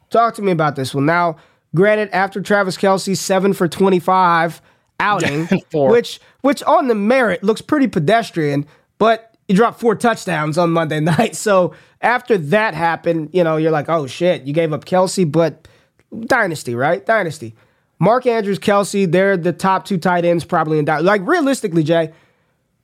[0.09, 1.05] Talk to me about this one.
[1.05, 1.37] Now,
[1.75, 4.63] granted, after Travis Kelce, seven for 25
[4.99, 10.71] outing, which which on the merit looks pretty pedestrian, but he dropped four touchdowns on
[10.71, 11.35] Monday night.
[11.35, 15.67] So after that happened, you know, you're like, oh shit, you gave up Kelce, but
[16.27, 17.05] dynasty, right?
[17.05, 17.57] Dynasty.
[17.99, 21.05] Mark Andrews, Kelce, they're the top two tight ends probably in dynasty.
[21.05, 22.13] Like realistically, Jay,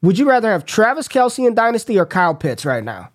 [0.02, 3.10] would you rather have Travis Kelce in dynasty or Kyle Pitts right now?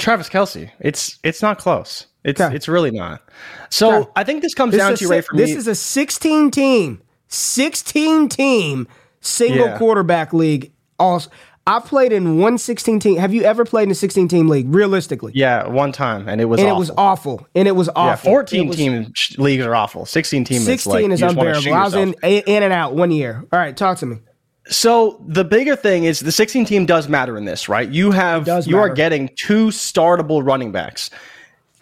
[0.00, 0.70] Travis Kelce.
[0.80, 2.06] It's it's not close.
[2.24, 2.52] It's Okay.
[2.54, 3.22] it's really not.
[3.70, 4.10] So Okay.
[4.16, 5.56] I think this comes This down to Ray si- for this me.
[5.56, 8.88] is a 16 team, 16 team
[9.20, 9.78] single Yeah.
[9.78, 10.72] quarterback league.
[11.00, 11.30] Also,
[11.68, 13.16] I've played in one 16 team.
[13.18, 14.74] Have you ever played in a 16 team league?
[14.74, 16.76] Realistically, yeah, one time, and it was and awful.
[16.76, 17.46] it was awful.
[17.54, 18.06] And it was awful.
[18.06, 20.06] yeah, fourteen was- team leagues are awful.
[20.06, 21.74] Sixteen team 16 is like is you just wanna unbearable.
[21.74, 23.44] I was in in and out one year.
[23.52, 24.16] All right, talk to me.
[24.70, 27.88] So the bigger thing is the 16 team does matter in this, right?
[27.88, 31.10] You have you are getting two startable running backs.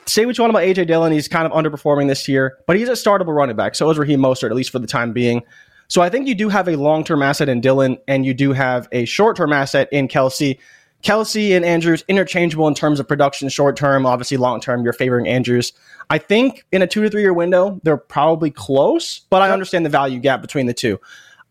[0.07, 2.89] Say what you want about AJ Dillon, he's kind of underperforming this year, but he's
[2.89, 3.75] a startable running back.
[3.75, 5.43] So is Raheem Mostert, at least for the time being.
[5.89, 8.53] So I think you do have a long term asset in Dillon, and you do
[8.53, 10.59] have a short term asset in Kelce.
[11.03, 14.07] Kelce and Andrews interchangeable in terms of production, short term.
[14.07, 15.73] Obviously, long term, you're favoring Andrews.
[16.11, 19.85] I think in a two to three year window, they're probably close, but I understand
[19.85, 20.99] the value gap between the two.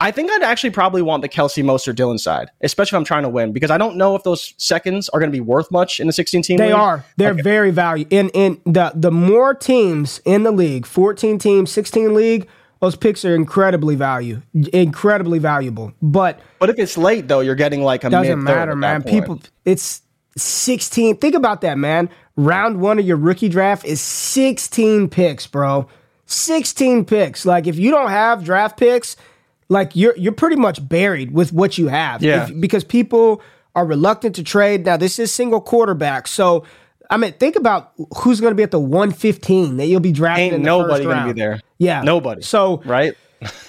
[0.02, 3.24] I think I'd actually probably want the Kelce Mostert Dillon side, especially if I'm trying
[3.24, 6.02] to win, because I don't know if those seconds are going to be worth much
[6.02, 6.58] in the 16 team.
[6.58, 6.74] They league.
[6.74, 7.06] are.
[7.16, 8.14] They're very valuable.
[8.14, 12.50] In in the the more teams in the league, 14 teams, 16 league,
[12.86, 15.92] those picks are incredibly value, incredibly valuable.
[16.04, 19.02] But But if it's late though, you're getting like a doesn't matter, man.
[19.02, 20.02] People, it's
[20.38, 21.18] 16.
[21.18, 22.10] Think about that, man.
[22.36, 25.88] Round one of your rookie draft is 16 picks, bro.
[26.28, 27.46] 16 picks.
[27.46, 29.16] Like if you don't have draft picks,
[29.68, 32.22] like you're you're pretty much buried with what you have.
[32.22, 32.44] Yeah.
[32.44, 33.42] If- because people
[33.74, 34.86] are reluctant to trade.
[34.86, 36.64] Now this is single quarterback, so
[37.16, 40.48] I mean, think about who's going to be at the 115 that you'll be drafting.
[40.48, 41.62] Ain't in the nobody gonna be there.
[41.78, 42.42] Yeah, Nobody.
[42.42, 43.14] So right?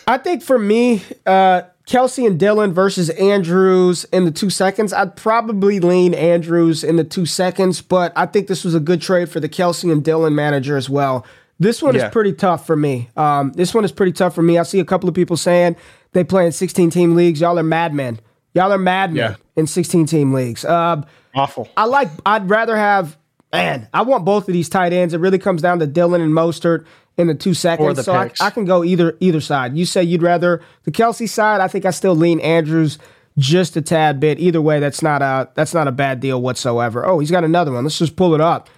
[0.08, 5.14] I think for me, uh, Kelce and Dillon versus Andrews in the two seconds, I'd
[5.14, 9.28] probably lean Andrews in the two seconds, but I think this was a good trade
[9.28, 11.24] for the Kelce and Dillon manager as well.
[11.60, 12.06] This one Yeah.
[12.06, 13.10] is pretty tough for me.
[13.16, 14.58] Um, this one is pretty tough for me.
[14.58, 15.76] I see a couple of people saying
[16.14, 17.40] they play in 16 team leagues.
[17.40, 18.18] Y'all are madmen.
[18.54, 19.34] Y'all are madmen Yeah.
[19.54, 20.64] in 16 team leagues.
[20.64, 21.02] Uh,
[21.34, 21.68] Awful.
[21.76, 22.08] I like.
[22.24, 23.16] I'd rather have.
[23.56, 25.14] Man, I want both of these tight ends.
[25.14, 27.96] It really comes down to Dillon and Mostert in the two seconds.
[27.96, 28.30] the so I.
[28.40, 29.76] I can go either either side.
[29.76, 31.60] You say you'd rather the Kelce side.
[31.60, 32.98] I think I still lean Andrews
[33.38, 34.38] just a tad bit.
[34.38, 37.06] Either way, that's not a that's not a bad deal whatsoever.
[37.06, 37.84] Oh, he's got another one.
[37.84, 38.68] Let's just pull it up.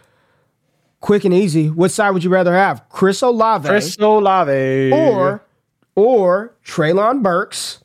[1.01, 1.71] Quick and easy.
[1.71, 2.89] What side would you rather have?
[2.89, 4.93] Chris Olave Chris Olave.
[4.93, 5.45] or
[5.95, 7.83] or Treylon Burks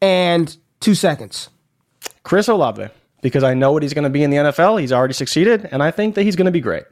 [0.00, 1.48] and two seconds.
[2.22, 2.88] Chris Olave
[3.20, 4.80] because I know what he's going to be in the NFL.
[4.80, 6.84] He's already succeeded, and I think that he's going to be great.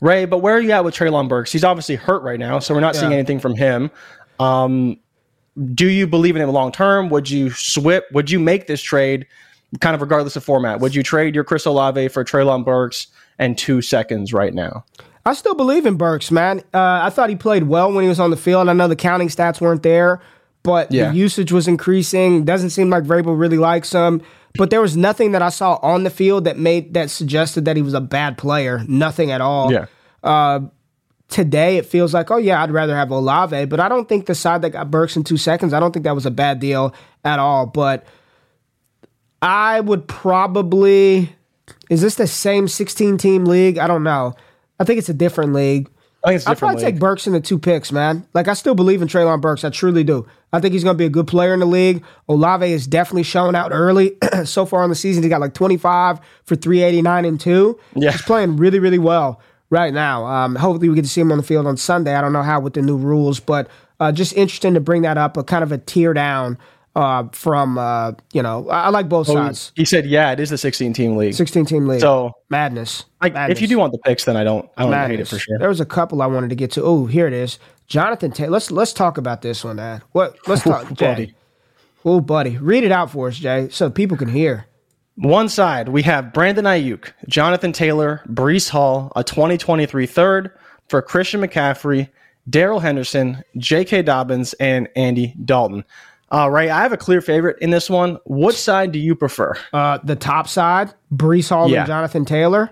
[0.00, 1.52] Ray, but where are you at with Treylon Burks?
[1.52, 3.90] He's obviously hurt right now, so we're not seeing anything from him.
[4.38, 4.98] Um,
[5.74, 7.08] do you believe in him long term?
[7.10, 8.06] Would you swip?
[8.12, 9.26] Would you make this trade,
[9.80, 10.80] kind of regardless of format?
[10.80, 14.84] Would you trade your Chris Olave for Treylon Burks and two seconds right now?
[15.26, 16.60] I still believe in Burks, man.
[16.72, 18.68] Uh, I thought he played well when he was on the field.
[18.68, 20.20] I know the counting stats weren't there,
[20.62, 21.10] but Yeah.
[21.10, 22.44] the usage was increasing.
[22.44, 24.22] Doesn't seem like Vrabel really likes him.
[24.56, 27.76] But there was nothing that I saw on the field that made that suggested that
[27.76, 28.82] he was a bad player.
[28.88, 29.70] Nothing at all.
[30.24, 30.60] Uh,
[31.28, 34.34] today it feels like, oh yeah, I'd rather have Olave, but I don't think the
[34.34, 36.92] side that got Burks in two seconds, I don't think that was a bad deal
[37.24, 37.66] at all.
[37.66, 38.04] But
[39.40, 41.34] I would probably
[41.88, 43.78] is this the same 16 team league?
[43.78, 44.34] I don't know.
[44.78, 45.88] I think it's a different league.
[46.22, 46.94] I think it's I'd probably league.
[46.94, 48.26] take Burks in the two picks, man.
[48.34, 49.64] Like I still believe in Treylon Burks.
[49.64, 50.26] I truly do.
[50.52, 52.04] I think he's going to be a good player in the league.
[52.28, 54.16] Olave is definitely showing out early.
[54.44, 57.78] so far in the season, he got like 25 for 389 and two.
[57.94, 58.12] Yeah.
[58.12, 60.26] He's playing really, really well right now.
[60.26, 62.14] Um, hopefully, we get to see him on the field on Sunday.
[62.14, 65.16] I don't know how with the new rules, but uh, just interesting to bring that
[65.16, 65.36] up.
[65.36, 66.58] A kind of a tear down
[66.96, 68.68] uh, from uh, you know.
[68.68, 69.72] I, I like both sides.
[69.76, 72.00] He said, "Yeah, it is the 16 team league." 16 team league.
[72.00, 73.04] So, madness.
[73.20, 73.58] like, madness.
[73.58, 74.68] if you do want the picks, then I don't.
[74.76, 75.58] I don't hate it for sure.
[75.58, 76.82] There was a couple I wanted to get to.
[76.82, 77.58] Oh, here it is.
[77.86, 78.50] Jonathan Taylor.
[78.50, 80.02] Let's let's talk about this one, Dad.
[80.12, 80.36] What?
[80.46, 81.06] Let's talk, Jay.
[81.06, 81.34] buddy.
[82.04, 84.66] Oh, buddy, read it out for us, Jay, so people can hear.
[85.16, 90.50] One side, we have Brandon Aiyuk, Jonathan Taylor, Breece Hall, a 2023 third
[90.88, 92.08] for Christian McCaffrey,
[92.48, 94.00] Darrell Henderson, J.K.
[94.02, 95.84] Dobbins, and Andy Dalton.
[96.32, 98.18] Uh, Ray, I have a clear favorite in this one.
[98.24, 99.54] What side do you prefer?
[99.72, 101.80] Uh, the top side, Breece Hall Yeah.
[101.80, 102.70] and Jonathan Taylor.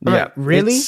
[0.00, 0.78] yeah, really?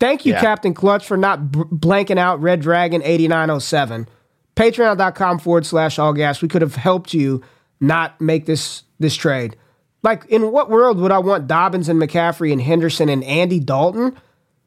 [0.00, 0.40] Thank you, Yeah.
[0.40, 4.08] Captain Clutch, for not b- blanking out Red Dragon 8907.
[4.56, 6.42] Patreon.com forward slash all gas.
[6.42, 7.42] We could have helped you
[7.80, 9.56] not make this this trade.
[10.02, 14.16] Like, in what world would I want Dobbins and McCaffrey and Henderson and Andy Dalton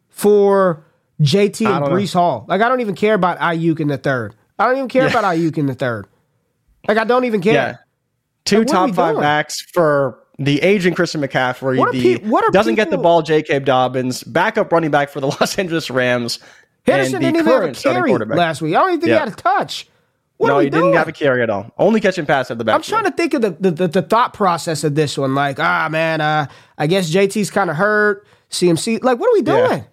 [0.09, 0.83] for
[1.21, 1.95] JT and don't know.
[1.95, 2.45] Breece Hall?
[2.47, 4.33] Like, I don't even care about Aiyuk in the third.
[4.59, 5.09] I don't even care Yeah.
[5.09, 6.07] about Aiyuk in the third.
[6.87, 7.53] Like I don't even care.
[7.53, 7.75] Yeah.
[8.45, 9.21] Two Like, top five doing?
[9.23, 11.77] backs for the aging Christian McCaffrey.
[11.77, 13.59] What the pe- what doesn't get the ball, J.K.
[13.59, 16.39] Dobbins, backup running back for the Los Angeles Rams.
[16.85, 18.73] Henderson didn't even have a carry last week.
[18.75, 19.15] I don't even think Yeah.
[19.15, 19.87] he had a touch.
[20.37, 20.83] What no, are we he doing?
[20.83, 21.71] didn't have a carry at all.
[21.79, 22.75] Only catching pass at the back.
[22.75, 25.33] I'm trying to think of the, the, the, the thought process of this one.
[25.35, 26.45] Like, ah, man, uh,
[26.77, 28.25] I guess JT's kind of hurt.
[28.51, 29.67] CMC, like, what are we Yeah.
[29.67, 29.85] doing?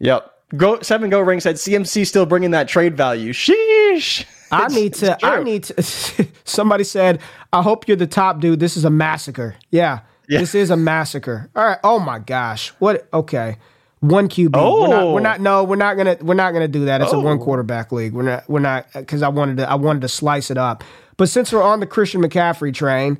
[0.00, 0.32] Yep.
[0.54, 3.32] Go seven go ring said CMC still bringing that trade value.
[3.32, 4.24] Sheesh.
[4.52, 5.18] I need to.
[5.26, 5.82] I need to.
[6.44, 7.20] somebody said,
[7.52, 8.60] "I hope you're the top dude.
[8.60, 10.38] This is a massacre." Yeah, Yeah.
[10.38, 11.50] this is a massacre.
[11.56, 11.78] All right.
[11.82, 12.68] Oh my gosh.
[12.78, 13.08] What?
[13.12, 13.56] Okay.
[14.00, 14.54] One QB.
[14.54, 15.06] We're not.
[15.08, 15.18] We're Oh.
[15.18, 15.40] not.
[15.40, 16.16] No, we're not gonna.
[16.20, 17.00] We're not gonna do that.
[17.00, 17.20] It's a Oh.
[17.22, 18.12] one quarterback league.
[18.12, 18.44] We're not.
[18.48, 19.68] We're not because I wanted to.
[19.68, 20.84] I wanted to slice it up.
[21.16, 23.16] But since we're on the Christian McCaffrey train,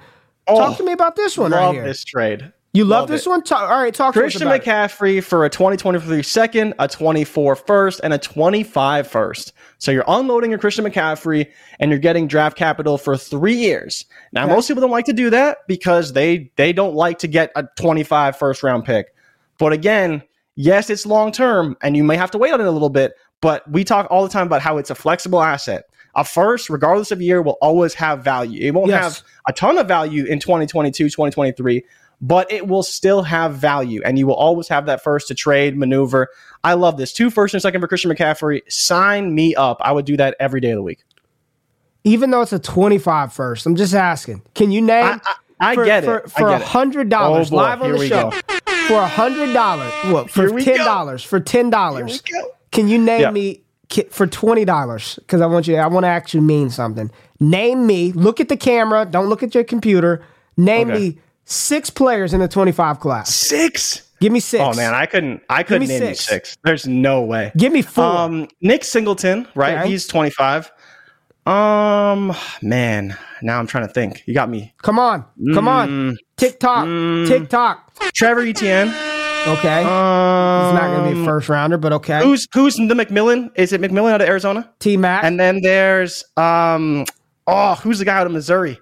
[0.47, 1.85] talk oh, to me about this one right Oh, Love here.
[1.85, 2.53] this trade.
[2.77, 3.29] You love, love this it.
[3.31, 3.43] one?
[3.43, 3.95] Ta- all right.
[3.95, 4.65] Talk to Christian about it.
[4.65, 9.53] McCaffrey for a 2023 second, a 24 first, and a 25 first.
[9.79, 14.05] So you're unloading your Christian McCaffrey and you're getting draft capital for three years.
[14.33, 14.55] Now, Okay.
[14.55, 17.65] most people don't like to do that because they they don't like to get a
[17.77, 19.15] 25 first round pick.
[19.59, 20.23] But again,
[20.55, 23.12] yes, it's long term and you may have to wait on it a little bit.
[23.43, 25.85] But we talk all the time about how it's a flexible asset.
[26.15, 28.67] A first, regardless of year, will always have value.
[28.67, 29.03] It won't Yes.
[29.19, 31.85] have a ton of value in 2022, 2023,
[32.20, 35.76] but it will still have value and you will always have that first to trade
[35.76, 36.29] maneuver.
[36.64, 37.12] I love this.
[37.12, 38.62] Two first and second for Christian McCaffrey.
[38.70, 39.79] Sign me up.
[39.81, 41.05] I would do that every day of the week.
[42.05, 44.42] Even though it's a 25 first, I'm just asking.
[44.55, 45.05] Can you name?
[45.05, 45.20] I,
[45.61, 46.31] I, I for, get it.
[46.31, 48.31] For a hundred oh, dollars Oh, live on Here the show.
[48.31, 48.59] go.
[48.87, 50.31] For a hundred dollars, what?
[50.31, 51.24] For ten dollars.
[51.24, 52.22] For ten dollars.
[52.24, 52.55] Here we go.
[52.70, 53.31] Can you name Yeah.
[53.31, 53.62] me
[54.11, 55.16] for twenty dollars?
[55.16, 55.76] Because I want you.
[55.76, 57.11] I want to actually mean something.
[57.40, 58.12] Name me.
[58.12, 59.05] Look at the camera.
[59.05, 60.22] Don't look at your computer.
[60.57, 60.98] Name Okay.
[60.98, 63.35] me six players in the twenty-five class.
[63.35, 64.02] Six.
[64.20, 64.62] Give me six.
[64.62, 65.42] Oh man, I couldn't.
[65.48, 66.26] I couldn't me name six.
[66.26, 66.59] six.
[66.64, 67.52] There's no way.
[67.56, 68.04] Give me four.
[68.04, 69.78] Um, Nick Singleton, right?
[69.78, 69.88] Okay.
[69.88, 70.72] He's 25.
[71.46, 74.24] Um, man, now I'm trying to think.
[74.26, 74.74] You got me.
[74.82, 75.24] come on.
[75.54, 75.88] Come on.
[75.88, 76.16] Mm.
[76.37, 76.87] Tick tock.
[77.28, 77.94] Tick tock.
[78.14, 78.88] Trevor Etienne.
[78.88, 79.85] Okay.
[79.85, 82.20] Um, it's not going to be a first rounder, but okay.
[82.22, 83.50] Who's who's the McMillan?
[83.54, 84.72] Is it McMillan out of Arizona?
[84.80, 85.22] T Mac.
[85.22, 87.04] And then there's um,
[87.46, 88.78] oh, who's the guy out of Missouri?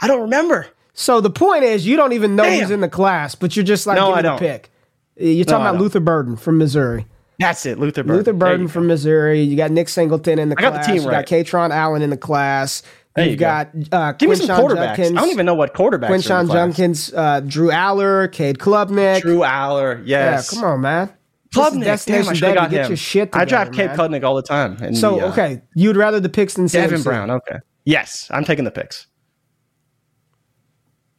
[0.00, 0.66] I don't remember.
[0.92, 3.86] So the point is, you don't even know who's in the class, but you're just
[3.86, 4.38] like, No, I don't.
[4.38, 4.70] pick.
[5.16, 5.80] You're talking I about.
[5.80, 7.06] Luther Burden from Missouri.
[7.38, 8.16] That's it, Luther Burden.
[8.16, 9.40] Luther Burden from Missouri.
[9.42, 10.86] You got Nick Singleton in the I got the class.
[10.86, 12.82] team you got Kaytron Allen in the class.
[13.14, 13.44] There You've you go.
[13.46, 14.96] got uh, Give me some quarterbacks.
[14.96, 16.08] Judkins, I don't even know what quarterbacks.
[16.10, 16.48] Quinshon.
[16.52, 19.22] Junkins, uh, Drew Allar, Cade Klubnik.
[19.22, 20.02] Drew Allar.
[20.04, 20.50] yeah, Yes.
[20.50, 21.08] come on, man.
[21.54, 21.70] Klubnik.
[21.72, 22.90] Damn, I Destination should have got Get him.
[22.90, 23.98] your shit I together, draft Cape man.
[23.98, 24.94] Klubnik all the time.
[24.94, 27.02] So the, uh, okay, you'd rather the picks than Devin.
[27.02, 27.30] Brown.
[27.30, 27.56] Okay.
[27.84, 29.06] Yes, I'm taking the picks.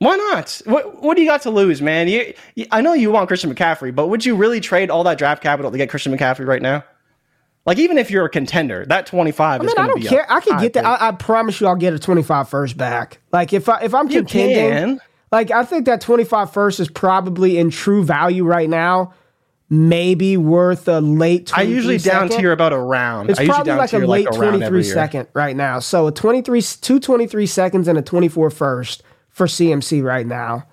[0.02, 0.60] Why not?
[0.66, 2.08] What What do you got to lose, man?
[2.08, 5.20] You, you, I know you want Christian McCaffrey, but would you really trade all that
[5.20, 6.84] draft capital to get Christian McCaffrey right now?
[7.68, 10.02] Like, even if you're a contender, that 25 I is mean, going I to don't
[10.02, 10.24] be care.
[10.24, 10.86] up I could get that.
[10.86, 13.20] I, I promise you, I'll get a 25 first back.
[13.32, 15.02] Like if I if I'm You contending, can.
[15.32, 19.14] like I think that 25 first is probably in true value right now,
[19.70, 21.56] maybe worth a late.
[21.56, 22.42] I usually down second.
[22.42, 23.30] tier about a round.
[23.30, 24.94] It's I usually probably down like a late like a round 23 every year.
[24.96, 25.78] second right now.
[25.78, 30.66] So a 23, two 23 seconds and a 24 first for CMC right now.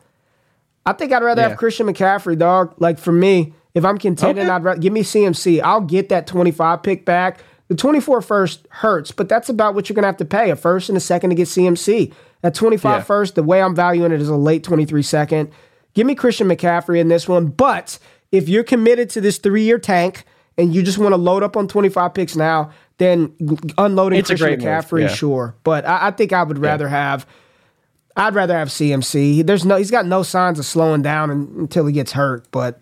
[0.85, 1.49] I think I'd rather Yeah.
[1.51, 2.75] have Christian McCaffrey, dog.
[2.79, 4.53] Like for me, if I'm contending, Okay.
[4.53, 5.61] I'd rather give me CMC.
[5.61, 7.40] I'll get that 25 pick back.
[7.68, 10.88] The 24 first hurts, but that's about what you're gonna have to pay a first
[10.88, 12.12] and a second to get CMC.
[12.42, 13.03] At 25 Yeah.
[13.03, 15.51] first, the way I'm valuing it is a late 23 second.
[15.94, 17.47] Give me Christian McCaffrey in this one.
[17.49, 17.99] But
[18.33, 20.25] if you're committed to this three year tank
[20.57, 23.33] and you just want to load up on 25 picks now, then
[23.77, 25.09] unloading It's Christian McCaffrey, yeah.
[25.09, 25.55] sure.
[25.62, 27.27] But I, I think I would rather have.
[28.18, 29.46] I'd rather have CMC.
[29.46, 32.50] There's no, he's got no signs of slowing down un- until he gets hurt.
[32.50, 32.81] But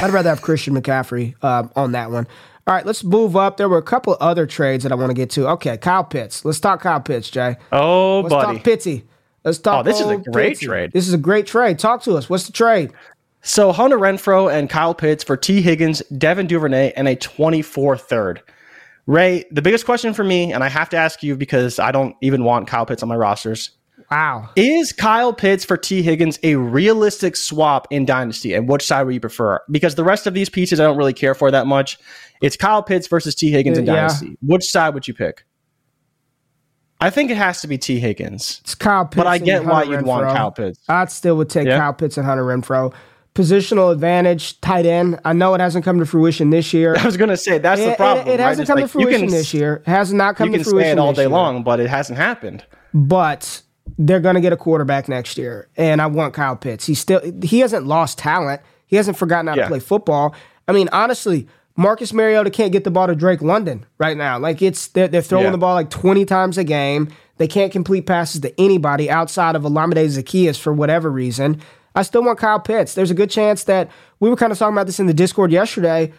[0.00, 2.26] I'd rather have Christian McCaffrey uh, on that one.
[2.66, 3.56] All right, let's move up.
[3.56, 5.48] There were a couple other trades that I want to get to.
[5.48, 6.44] Okay, Kyle Pitts.
[6.44, 7.56] Let's talk Kyle Pitts, Jay.
[7.72, 8.58] Oh, Let's buddy.
[8.58, 9.02] talk Pitsy.
[9.44, 9.80] Let's talk.
[9.80, 10.92] Oh, this is a great trade.
[10.92, 11.80] This is a great trade.
[11.80, 12.30] Talk to us.
[12.30, 12.92] What's the trade?
[13.42, 18.40] So Hunter Renfrow and Kyle Pitts for Tee Higgins, Devin Duvernay, and a 24 third.
[19.06, 22.14] Ray, the biggest question for me, and I have to ask you because I don't
[22.20, 23.72] even want Kyle Pitts on my rosters.
[24.12, 24.50] Wow.
[24.56, 28.52] Is Kyle Pitts for Tee Higgins a realistic swap in Dynasty?
[28.52, 29.58] And which side would you prefer?
[29.70, 31.98] Because the rest of these pieces I don't really care for that much.
[32.42, 33.94] It's Kyle Pitts versus Tee Higgins in Yeah.
[33.94, 34.36] Dynasty.
[34.42, 35.44] Which side would you pick?
[37.00, 38.60] I think it has to be Tee Higgins.
[38.62, 39.16] It's Kyle Pitts.
[39.16, 40.32] But I get why you'd want Renfrow.
[40.36, 40.78] Kyle Pitts.
[40.88, 41.78] I still would take Yeah?
[41.78, 42.92] Kyle Pitts and Hunter Renfrow.
[43.34, 45.18] Positional advantage, tight end.
[45.24, 46.94] I know it hasn't come to fruition this year.
[47.00, 48.26] I was going to say that's It, the problem.
[48.28, 48.40] it right?
[48.40, 49.76] hasn't It's come like, to fruition can, this year.
[49.86, 51.28] It has not come You can to fruition say it all day year.
[51.30, 52.62] long, but it hasn't happened.
[52.92, 53.62] But
[53.98, 56.86] they're going to get a quarterback next year, and I want Kyle Pitts.
[56.86, 58.60] He still he hasn't lost talent.
[58.86, 59.62] He hasn't forgotten how Yeah.
[59.62, 60.34] to play football.
[60.68, 64.38] I mean, honestly, Marcus Mariota can't get the ball to Drake London right now.
[64.38, 65.50] Like it's they're, they're throwing Yeah.
[65.52, 67.08] the ball like 20 times a game.
[67.38, 71.60] They can't complete passes to anybody outside of Olamide Zaccheaus for whatever reason.
[71.94, 72.94] I still want Kyle Pitts.
[72.94, 75.50] There's a good chance that we were kind of talking about this in the Discord
[75.50, 76.12] yesterday.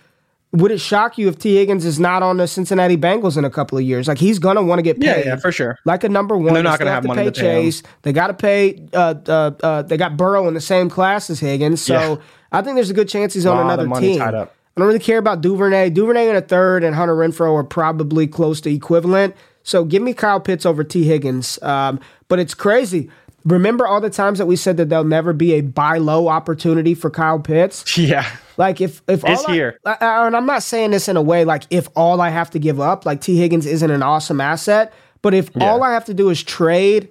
[0.53, 3.49] Would it shock you if Tee Higgins is not on the Cincinnati Bengals in a
[3.49, 4.07] couple of years?
[4.07, 5.05] Like he's gonna want to get paid.
[5.07, 5.79] yeah, yeah, for sure.
[5.83, 7.63] Like a number one, they're not gonna have to money to pay him.
[7.63, 7.83] Chase.
[8.03, 8.85] They got to pay.
[8.93, 12.15] Uh, uh, uh, they got Burrow in the same class as Higgins, so Yeah.
[12.51, 14.21] I think there's a good chance he's on another team.
[14.21, 15.89] I don't really care about Duvernay.
[15.89, 19.35] Duvernay in a third and Hunter Renfrow are probably close to equivalent.
[19.63, 21.57] So give me Kyle Pitts over Tee Higgins.
[21.61, 23.09] Um, but it's crazy.
[23.45, 26.93] Remember all the times that we said that there'll never be a buy low opportunity
[26.95, 27.97] for Kyle Pitts?
[27.97, 28.25] Yeah.
[28.57, 29.79] Like if if It's all I- here.
[29.85, 32.59] I- and I'm not saying this in a way like if all I have to
[32.59, 36.13] give up, like Tee Higgins isn't an awesome asset, but if all I have to
[36.13, 37.09] do is trade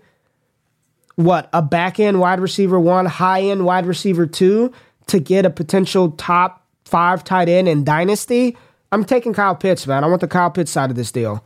[1.16, 4.72] what a back end wide receiver one, high end wide receiver two
[5.08, 8.56] to get a potential top five tight end in dynasty,
[8.92, 10.04] I'm taking Kyle Pitts, man.
[10.04, 11.44] I want the Kyle Pitts side of this deal.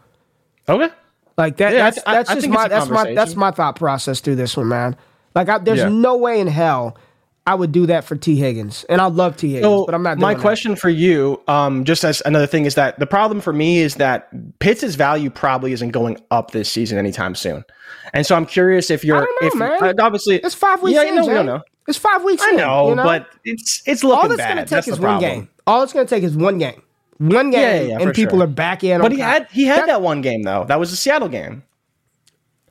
[0.68, 0.93] Okay.
[1.39, 1.72] Like that.
[1.72, 4.37] Yeah, that's I- that's I just it's my that's my that's my thought process through
[4.37, 4.97] this one, man.
[5.34, 5.89] Like I, there's Yeah.
[5.89, 6.97] no way in hell
[7.49, 10.03] I would do that for Tee Higgins, and I love Tee Higgins, So but I'm
[10.03, 10.18] not.
[10.18, 10.43] my doing that.
[10.43, 13.97] question for you, um, just as another thing, is that the problem for me is
[13.97, 14.28] that
[14.59, 17.64] Pitts' value probably isn't going up this season anytime soon,
[18.14, 20.01] and so I'm curious if you're, I don't know, if man.
[20.01, 21.09] uh, obviously It's five weeks Yeah, in.
[21.09, 21.34] you know, we Jay.
[21.34, 21.61] don't know.
[21.87, 22.57] It's five weeks I in.
[22.57, 23.05] know, you know?
[23.05, 24.55] but it's it's looking all it's bad.
[24.55, 25.30] to take That's is the one problem.
[25.43, 25.49] game.
[25.68, 26.82] All it's going to take is one game.
[27.19, 28.45] One game, Yeah, yeah, yeah, and people sure.
[28.45, 29.01] are back in.
[29.01, 29.29] But he Kyle.
[29.29, 30.64] had he had that one game though.
[30.69, 31.62] That was the Seattle game,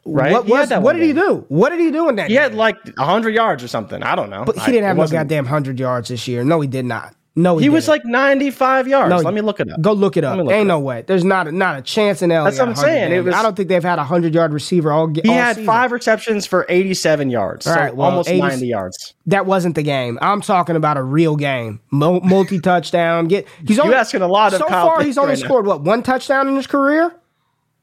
[0.05, 0.31] right?
[0.33, 1.45] What, was, that what did he do?
[1.47, 2.29] What did he do in that?
[2.29, 2.57] He had game?
[2.59, 4.03] like hundred yards or something.
[4.03, 4.45] I don't know.
[4.45, 6.43] but he didn't it have no goddamn hundred yards this year.
[6.43, 7.15] No, he did not.
[7.37, 9.09] No, he, He was like ninety five yards.
[9.09, 9.81] No, Let me look it up.
[9.81, 10.37] Go look it up.
[10.37, 10.83] look Ain't it no up.
[10.83, 11.03] way.
[11.05, 12.45] There's not not a chance in hell.
[12.45, 13.25] That's what I'm saying.
[13.25, 15.07] Was- I don't think they've had a hundred yard receiver all.
[15.09, 15.65] He all had season.
[15.65, 17.67] five receptions for eighty seven yards.
[17.67, 19.13] All so right, well, almost 80 ninety yards.
[19.25, 20.17] That wasn't the game.
[20.21, 21.81] I'm talking about a real game.
[21.91, 23.27] Multi touchdown.
[23.27, 25.45] Get he's only asking a lot of So Kyle far, he's only right now.
[25.45, 27.13] scored what one touchdown in his career.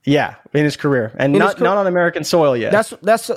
[0.04, 2.72] Yeah, in his career, and In not not on American soil yet.
[2.72, 3.30] That's that's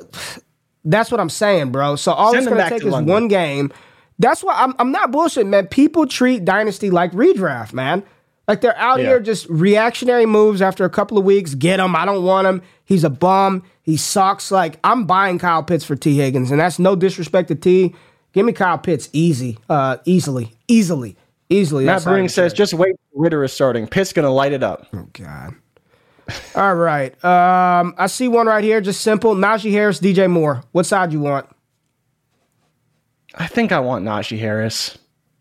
[0.86, 1.96] that's what I'm saying, bro.
[1.98, 3.12] So all Send it's going to take is London.
[3.14, 3.74] one game.
[4.20, 5.68] That's why I'm I'm not bullshit, man.
[5.68, 8.04] People treat dynasty like redraft, man.
[8.48, 9.06] Like they're out Yeah.
[9.08, 11.54] here just reactionary moves after a couple of weeks.
[11.56, 11.96] Get him.
[11.96, 12.62] I don't want him.
[12.86, 13.64] He's a bum.
[13.82, 14.52] He sucks.
[14.52, 17.94] Like I'm buying Kyle Pitts for Tee Higgins, and that's no disrespect to T.
[18.34, 21.16] Give me Kyle Pitts easy, uh, easily, easily,
[21.50, 21.86] easily.
[21.86, 22.96] Matt Brewing says, just wait.
[23.14, 23.88] Ridder is starting.
[23.88, 24.88] Pitt's gonna light it up.
[24.94, 25.56] Oh God.
[26.56, 27.12] All right.
[27.24, 28.82] Um, I see one right here.
[28.82, 29.36] Just simple.
[29.36, 30.64] Najee Harris, DJ Moore.
[30.72, 31.46] What side you want?
[33.36, 34.98] I think I want Najee Harris.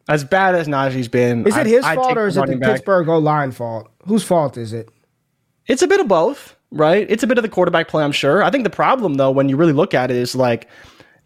[0.09, 2.57] As bad as Najee's been, Is it his I'd fault take or is it the
[2.57, 2.73] back.
[2.73, 3.91] Pittsburgh O line fault?
[4.07, 4.91] Whose fault is it?
[5.67, 7.07] It's a bit of both, right?
[7.09, 8.43] It's a bit of the quarterback play, I'm sure.
[8.43, 10.69] I think the problem, though, when you really look at it, is like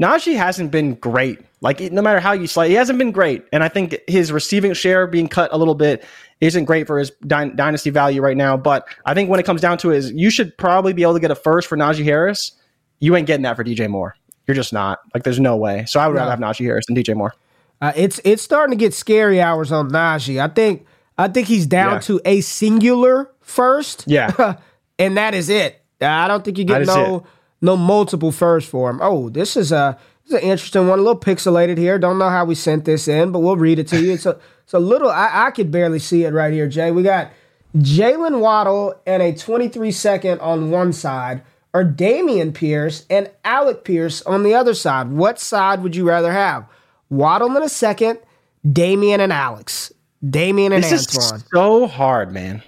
[0.01, 1.41] Najee hasn't been great.
[1.61, 4.73] Like no matter how you slice, he hasn't been great, and I think his receiving
[4.75, 6.05] share being cut a little bit
[6.41, 8.57] isn't great for his dy- dynasty value right now.
[8.57, 11.14] But I think when it comes down to it, is you should probably be able
[11.14, 12.53] to get a first for Najee Harris.
[13.01, 14.14] You ain't getting that for DJ Moore.
[14.49, 14.99] You're just not.
[15.15, 15.85] Like there's no way.
[15.87, 17.35] So I would rather have Najee Harris than DJ Moore.
[17.81, 20.43] Uh, it's it's starting to get scary hours on Najee.
[20.43, 20.87] I think
[21.17, 21.99] I think he's down Yeah.
[22.01, 24.05] to a singular first.
[24.07, 24.57] Yeah.
[24.99, 25.81] and that is it.
[26.01, 27.23] I don't think you get no it.
[27.61, 28.99] no multiple first for him.
[29.03, 30.99] Oh, this is a this is an interesting one.
[30.99, 31.99] A little pixelated here.
[31.99, 34.13] Don't know how we sent this in, but we'll read it to you.
[34.13, 35.11] It's a it's a little.
[35.11, 36.91] I, I could barely see it right here, Jay.
[36.91, 37.31] We got
[37.77, 41.43] Jalen Waddle and a 23 second on one side,
[41.79, 45.12] or Dameon Pierce and Alec Pierce on the other side.
[45.12, 46.66] What side would you rather have?
[47.09, 48.18] Waddle in a second,
[48.66, 49.93] Dameon and Alex.
[50.24, 51.37] Dameon and This Antoine.
[51.37, 52.64] is so hard, man.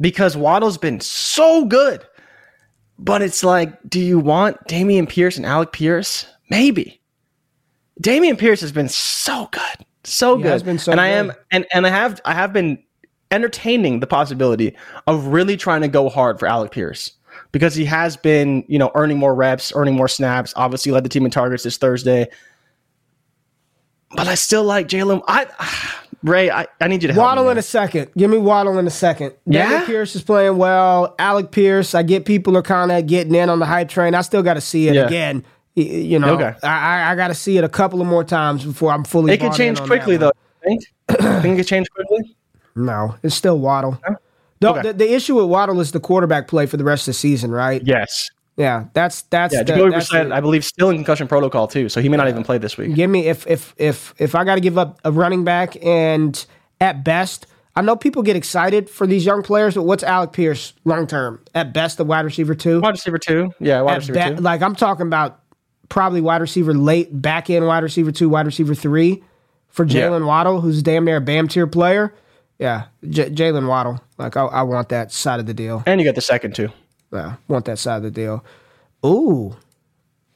[0.00, 2.06] Because Waddle's been so good.
[3.00, 6.24] But it's like, do you want Dameon Pierce and Alec Pierce?
[6.48, 7.00] Maybe.
[8.00, 9.86] Dameon Pierce has been so good.
[10.04, 10.52] So He good.
[10.52, 12.78] has been so and I am and, and I have I have been
[13.32, 14.76] entertaining the possibility
[15.08, 17.10] of really trying to go hard for Alec Pierce.
[17.52, 21.08] Because he has been, you know, earning more reps, earning more snaps, obviously led the
[21.08, 22.28] team in targets this Thursday.
[24.14, 25.22] But I still like Jalen.
[25.26, 25.46] I
[26.22, 27.52] Ray, I, I need you to help Waddle man.
[27.52, 28.10] in a second.
[28.16, 29.34] Give me Waddle in a second.
[29.44, 29.84] Yeah?
[29.84, 31.14] Pierce is playing well.
[31.18, 34.14] Alec Pierce, I get people are kind of getting in on the hype train.
[34.14, 35.06] I still got to see it Yeah.
[35.06, 35.44] again.
[35.74, 36.54] You know, Okay.
[36.62, 39.34] I, I, got to see it a couple of more times before I'm fully.
[39.34, 40.32] It can bought change quickly, though.
[40.64, 40.84] Think.
[41.08, 42.34] think it can change quickly.
[42.74, 44.00] No, it's still Waddle.
[44.60, 44.82] The, Okay.
[44.82, 47.50] the, the issue with Waddle is the quarterback play for the rest of the season,
[47.50, 47.82] right?
[47.84, 48.30] Yes.
[48.56, 49.64] Yeah, that's that's Yeah.
[49.64, 52.56] Jacoby Brissett, I believe, still in concussion protocol too, so he may not even play
[52.56, 52.94] this week.
[52.94, 56.42] Give me if if if if I got to give up a running back and
[56.80, 60.72] at best, I know people get excited for these young players, but what's Alec Pierce
[60.86, 61.38] long term?
[61.54, 62.80] At best, the wide receiver two.
[62.80, 63.52] Wide receiver two.
[63.60, 64.42] Yeah, wide At receiver ba- two.
[64.42, 65.38] Like I'm talking about
[65.90, 69.22] probably wide receiver late, back end wide receiver two, wide receiver three
[69.68, 70.08] for Yeah.
[70.08, 72.14] Jalen Waddle, who's damn near a BAM tier player.
[72.58, 74.00] Yeah, J- Jalen Waddle.
[74.18, 75.82] Like I, I want that side of the deal.
[75.86, 76.70] And you got the second too.
[77.12, 78.44] Yeah, want that side of the deal.
[79.04, 79.56] Ooh.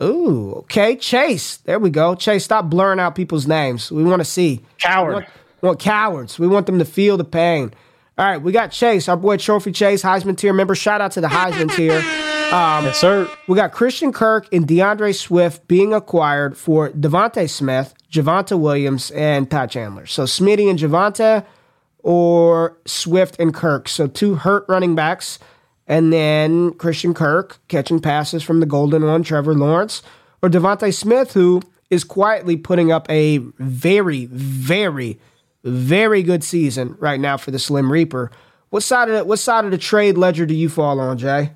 [0.02, 0.96] Ooh, okay.
[0.96, 1.58] Chase.
[1.58, 2.14] There we go.
[2.14, 3.92] Chase, stop blurring out people's names.
[3.92, 4.62] We want to see.
[4.78, 5.08] Coward.
[5.08, 5.28] We want,
[5.60, 6.38] we want cowards.
[6.38, 7.74] We want them to feel the pain.
[8.16, 10.74] All right, we got Chase, our boy Trophy Chase, Heisman tier member.
[10.74, 11.98] Shout out to the Heisman tier.
[12.54, 13.30] Um, yes, sir.
[13.46, 19.50] We got Christian Kirk and DeAndre Swift being acquired for DeVonta Smith, Javonte Williams, and
[19.50, 20.04] Ty Chandler.
[20.06, 21.46] So Smitty and Javonte
[22.02, 23.88] or Swift and Kirk.
[23.88, 25.38] So two hurt running backs.
[25.86, 30.02] And then Christian Kirk catching passes from the golden one, Trevor Lawrence,
[30.40, 35.18] or DeVonta Smith, who is quietly putting up a very, very,
[35.64, 38.30] very good season right now for the Slim Reaper.
[38.68, 41.50] What side of the, what side of the trade ledger do you fall on, Jay?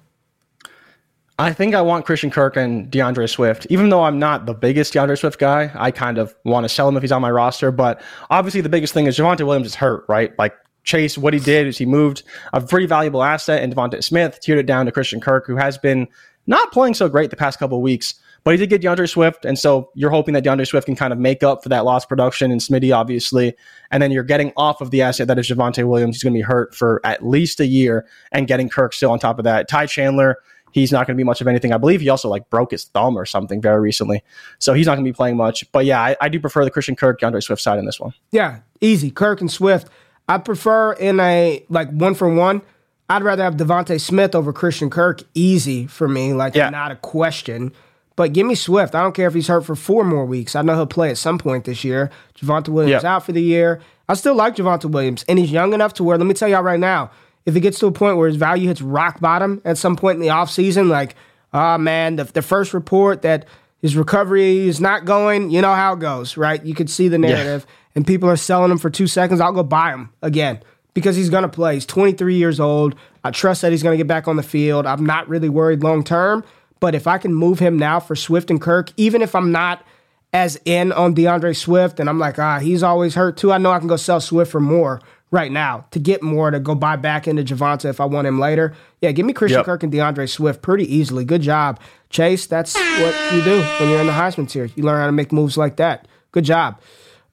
[1.39, 3.66] I think I want Christian Kirk and DeAndre Swift.
[3.68, 6.89] Even though I'm not the biggest DeAndre Swift guy, I kind of want to sell
[6.89, 7.72] him if he's on my roster.
[7.72, 10.37] But obviously, the biggest thing is Javonte Williams is hurt, right?
[10.39, 10.55] Like
[10.85, 12.22] Chase, what he did is he moved
[12.53, 15.76] a pretty valuable asset and DeVonta Smith, tiered it down to Christian Kirk, who has
[15.76, 16.07] been
[16.47, 18.14] not playing so great the past couple weeks.
[18.45, 21.14] But he did get DeAndre Swift, and so you're hoping that DeAndre Swift can kind
[21.14, 23.57] of make up for that lost production in Smitty, obviously.
[23.91, 26.16] And then you're getting off of the asset that is Javonte Williams.
[26.16, 29.18] He's going to be hurt for at least a year, and getting Kirk still on
[29.18, 29.66] top of that.
[29.66, 30.37] Ty Chandler,
[30.75, 31.72] he's not going to be much of anything.
[31.72, 34.22] I believe he also like broke his thumb or something very recently,
[34.59, 35.70] so he's not going to be playing much.
[35.70, 38.12] But yeah, I, I do prefer the Christian Kirk, DeAndre Swift side in this one.
[38.33, 39.11] Yeah, easy.
[39.11, 39.89] Kirk and Swift.
[40.29, 42.62] I prefer in a like one for one.
[43.09, 45.22] I'd rather have DeVonta Smith over Christian Kirk.
[45.35, 46.70] Easy for me, like Yeah.
[46.70, 47.72] not a question.
[48.16, 48.95] But give me Swift.
[48.95, 50.55] I don't care if he's hurt for four more weeks.
[50.57, 52.11] I know he'll play at some point this year.
[52.41, 53.16] Javonte Williams Yeah.
[53.16, 53.81] out for the year.
[54.09, 56.62] I still like Javonte Williams, and he's young enough to where, let me tell y'all
[56.62, 57.11] right now,
[57.47, 60.16] if it gets to a point where his value hits rock bottom at some point
[60.16, 61.14] in the offseason, like,
[61.53, 63.47] oh man, the, the first report that
[63.82, 66.64] his recovery is not going, you know how it goes, right?
[66.64, 69.40] You could see the narrative, and people are selling him for two seconds.
[69.40, 70.61] I'll go buy him again
[70.95, 71.74] because he's going to play.
[71.74, 72.95] He's 23 years old.
[73.24, 74.86] I trust that he's going to get back on the field.
[74.86, 76.45] I'm not really worried long term,
[76.80, 79.84] but if I can move him now for Swift and Kirk, even if I'm not
[80.32, 83.70] as in on DeAndre Swift and I'm like, ah, he's always hurt too, I know
[83.70, 85.01] I can go sell Swift for more
[85.35, 88.39] right now to get more to go buy back into Javonte if I want him
[88.39, 88.72] later.
[89.03, 89.66] Yeah, give me Christian Yep.
[89.66, 91.24] Kirk and DeAndre Swift pretty easily.
[91.24, 91.80] Good job.
[92.09, 94.70] Chase, that's what you do when you're in the Heisman tier.
[94.76, 96.07] You learn how to make moves like that.
[96.30, 96.80] Good job.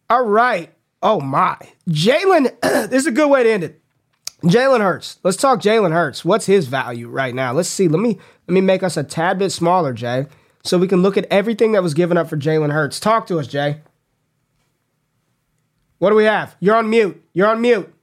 [0.09, 0.73] All right.
[1.03, 1.55] Oh my.
[1.89, 3.79] Jalen, this is a good way to end it.
[4.43, 5.19] Jalen Hurts.
[5.23, 6.25] Let's talk Jalen Hurts.
[6.25, 7.53] What's his value right now?
[7.53, 7.87] Let's see.
[7.87, 10.25] Let me let me make us a tad bit smaller, Jay,
[10.63, 12.99] so we can look at everything that was given up for Jalen Hurts.
[12.99, 13.81] Talk to us, Jay.
[16.01, 16.55] What do we have?
[16.59, 17.23] You're on mute.
[17.31, 17.93] You're on mute.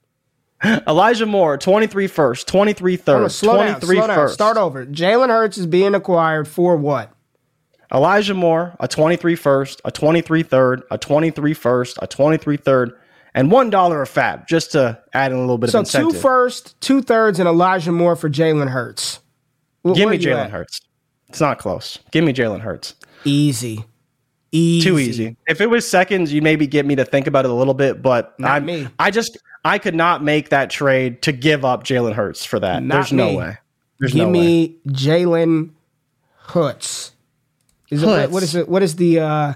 [0.86, 3.80] Elijah Moore, 23 first, 23 Hold on, third, slow down.
[3.80, 4.28] 23 Slow down.
[4.28, 4.86] Start over.
[4.86, 7.12] Jalen Hurts is being acquired for what?
[7.92, 12.96] Elijah Moore, a 23 first, a 23 third, a 23 first, a 23 third,
[13.34, 16.10] and $1 of fab, just to add in a little bit So of incentive.
[16.12, 19.18] So two first, two thirds, and Elijah Moore for Jalen Hurts.
[19.84, 20.50] Give me Jalen?
[20.50, 20.82] Hurts.
[21.28, 21.98] It's not close.
[22.12, 22.94] Give me Jalen Hurts.
[23.24, 23.84] Easy.
[24.52, 24.88] Easy.
[24.88, 25.36] Too easy.
[25.46, 28.00] If it was seconds, you maybe get me to think about it a little bit,
[28.02, 28.88] but Not I'm, me.
[28.98, 32.82] I just I could not make that trade to give up Jalen Hurts for that.
[32.82, 33.16] Not There's me.
[33.32, 33.58] no way.
[34.00, 34.46] There's Give no way.
[34.46, 35.70] me Jalen
[36.48, 37.12] Hurts.
[37.90, 38.32] Is it Hurts.
[38.32, 38.68] what is it?
[38.68, 39.54] What is the uh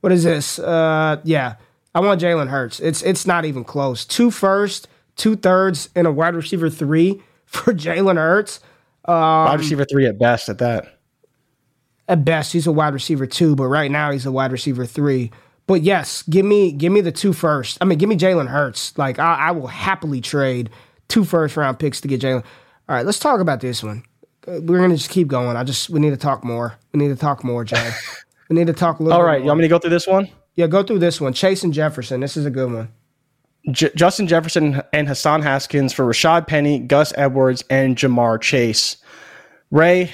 [0.00, 0.58] what is this?
[0.58, 1.54] Uh yeah.
[1.94, 2.78] I want Jalen Hurts.
[2.80, 4.04] It's it's not even close.
[4.04, 4.86] Two first,
[5.16, 8.60] two thirds, and a wide receiver three for Jalen Hurts.
[9.08, 10.97] Wide receiver three at best at that.
[12.08, 15.30] At best, he's a wide receiver two, but right now he's a wide receiver three.
[15.66, 17.76] But yes, give me give me the two first.
[17.80, 18.96] I mean, give me Jalen Hurts.
[18.96, 20.70] Like I, I will happily trade
[21.08, 22.42] two first round picks to get Jalen.
[22.88, 24.02] All right, let's talk about this one.
[24.46, 25.58] We're gonna just keep going.
[25.58, 26.78] I just we need to talk more.
[26.92, 27.90] We need to talk more, Jay.
[28.48, 29.18] we need to talk a little.
[29.18, 29.48] All right, you more.
[29.48, 30.28] want me to go through this one?
[30.54, 31.34] Yeah, go through this one.
[31.34, 32.20] Chase and Jefferson.
[32.20, 32.88] This is a good one.
[33.70, 38.96] J- Justin Jefferson and Hassan Haskins for Rashaad Penny, Gus Edwards, and Ja'Marr Chase.
[39.70, 40.12] Ray,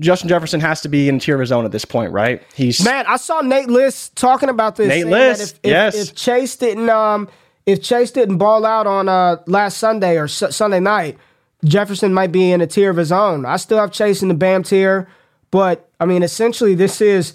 [0.00, 2.42] Justin Jefferson has to be in tier of his own at this point, right?
[2.54, 4.88] He's Man, I saw Nate List talking about this.
[4.88, 5.94] Nate List, if, if, yes.
[5.94, 7.28] If Chase didn't, um,
[7.66, 11.18] if Chase didn't ball out on uh last Sunday or Su- Sunday night,
[11.64, 13.44] Jefferson might be in a tier of his own.
[13.46, 15.06] I still have Chase in the Bam tier,
[15.50, 17.34] but I mean, essentially, this is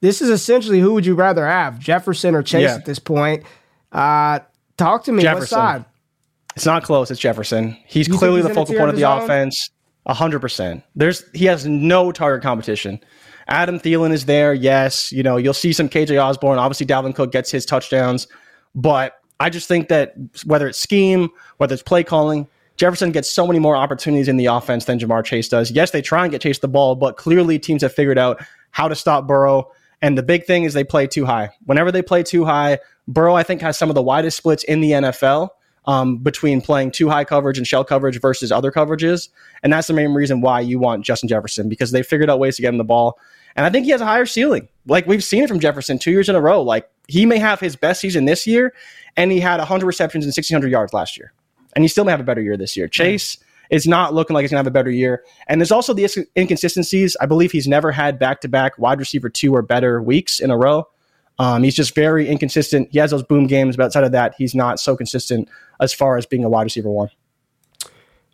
[0.00, 2.74] this is essentially who would you rather have, Jefferson or Chase Yeah.
[2.74, 3.44] at this point?
[3.90, 4.40] Uh,
[4.76, 5.18] talk to me.
[5.18, 5.56] What Jefferson.
[5.56, 5.84] side?
[6.54, 7.10] It's not close.
[7.10, 7.78] It's Jefferson.
[7.86, 9.70] He's think clearly he's the focal point of of the offense.
[9.70, 9.78] own?
[10.06, 10.82] Hundred percent.
[10.96, 13.00] There's he has no target competition.
[13.48, 14.52] Adam Thielen is there.
[14.52, 16.58] Yes, you know you'll see some KJ Osborn.
[16.58, 18.26] Obviously, Dalvin Cook gets his touchdowns,
[18.74, 21.28] but I just think that whether it's scheme,
[21.58, 25.24] whether it's play calling, Jefferson gets so many more opportunities in the offense than Ja'Marr
[25.24, 25.70] Chase does.
[25.70, 28.88] Yes, they try and get Chase the ball, but clearly teams have figured out how
[28.88, 29.70] to stop Burrow.
[30.00, 31.50] And the big thing is they play too high.
[31.64, 34.80] Whenever they play too high, Burrow I think has some of the widest splits in
[34.80, 35.50] the NFL.
[35.86, 39.28] Um, between playing two high coverage and shell coverage versus other coverages.
[39.62, 42.56] And that's the main reason why you want Justin Jefferson because they figured out ways
[42.56, 43.18] to get him the ball.
[43.56, 44.68] And I think he has a higher ceiling.
[44.86, 46.62] Like we've seen it from Jefferson two years in a row.
[46.62, 48.72] Like he may have his best season this year,
[49.16, 51.32] and he had 100 receptions and 1,600 yards last year.
[51.74, 52.88] And he still may have a better year this year.
[52.88, 53.38] Chase
[53.70, 55.24] is not looking like he's going to have a better year.
[55.48, 57.16] And there's also the inconsistencies.
[57.20, 60.50] I believe he's never had back to back wide receiver two or better weeks in
[60.50, 60.86] a row.
[61.38, 62.88] Um, he's just very inconsistent.
[62.92, 65.48] He has those boom games, but outside of that, he's not so consistent
[65.80, 67.08] as far as being a wide receiver one.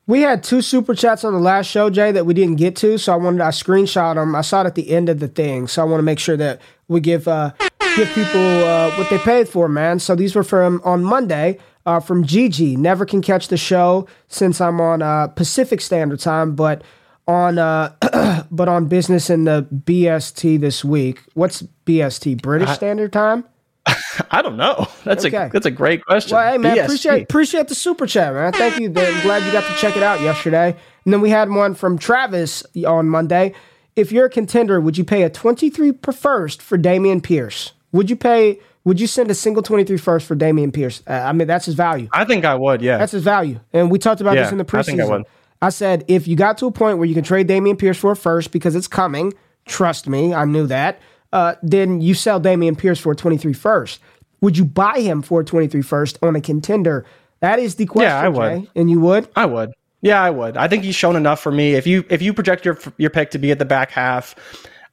[0.06, 2.98] We had two super chats on the last show, Jay, that we didn't get to,
[2.98, 4.34] so I wanted I screenshot them.
[4.34, 6.36] I saw it at the end of the thing, so I want to make sure
[6.38, 7.52] that we give uh,
[7.94, 9.98] give people uh, what they paid for, man.
[9.98, 12.74] So these were from on Monday uh, from Gigi.
[12.74, 16.82] Never can catch the show since I'm on uh, Pacific Standard Time, but
[17.28, 21.22] on uh, but on business in the BST this week.
[21.34, 22.42] What's BST?
[22.42, 23.44] British Standard Time.
[24.30, 24.88] I don't know.
[25.04, 25.46] That's okay.
[25.46, 26.36] a that's a great question.
[26.36, 26.84] Well, hey man, BST.
[26.84, 28.52] appreciate appreciate the super chat, man.
[28.52, 28.88] Thank you.
[28.88, 30.76] I'm glad you got to check it out yesterday.
[31.04, 33.54] And then we had one from Travis on Monday.
[33.96, 37.72] If you're a contender, would you pay a 23 per first for Dameon Pierce?
[37.92, 38.60] Would you pay?
[38.84, 41.02] Would you send a single 23 first for Dameon Pierce?
[41.06, 42.08] Uh, I mean, that's his value.
[42.12, 42.82] I think I would.
[42.82, 43.60] Yeah, that's his value.
[43.72, 44.78] And we talked about yeah, this in the preseason.
[44.78, 45.26] I think I would.
[45.60, 48.12] I said if you got to a point where you can trade Dameon Pierce for
[48.12, 49.34] a first because it's coming.
[49.66, 51.00] Trust me, I knew that
[51.32, 54.00] uh, then you sell Dameon Pierce for a 23 first.
[54.40, 57.04] Would you buy him for a 23 first on a contender?
[57.40, 58.10] That is the question.
[58.10, 58.62] Yeah, I would.
[58.62, 58.70] Jay.
[58.76, 59.28] And you would?
[59.36, 59.72] I would.
[60.00, 60.56] Yeah, I would.
[60.56, 61.74] I think he's shown enough for me.
[61.74, 64.36] If you if you project your your pick to be at the back half,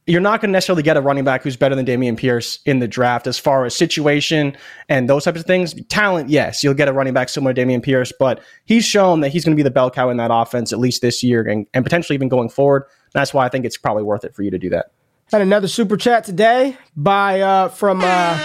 [0.07, 2.79] you're not going to necessarily get a running back who's better than Dameon Pierce in
[2.79, 4.55] the draft as far as situation
[4.87, 5.73] and those types of things.
[5.85, 9.29] Talent, yes, you'll get a running back similar to Dameon Pierce, but he's shown that
[9.29, 11.65] he's going to be the bell cow in that offense at least this year and,
[11.73, 12.83] and potentially even going forward.
[13.13, 14.91] That's why I think it's probably worth it for you to do that.
[15.31, 18.37] Had another super chat today by uh, from uh,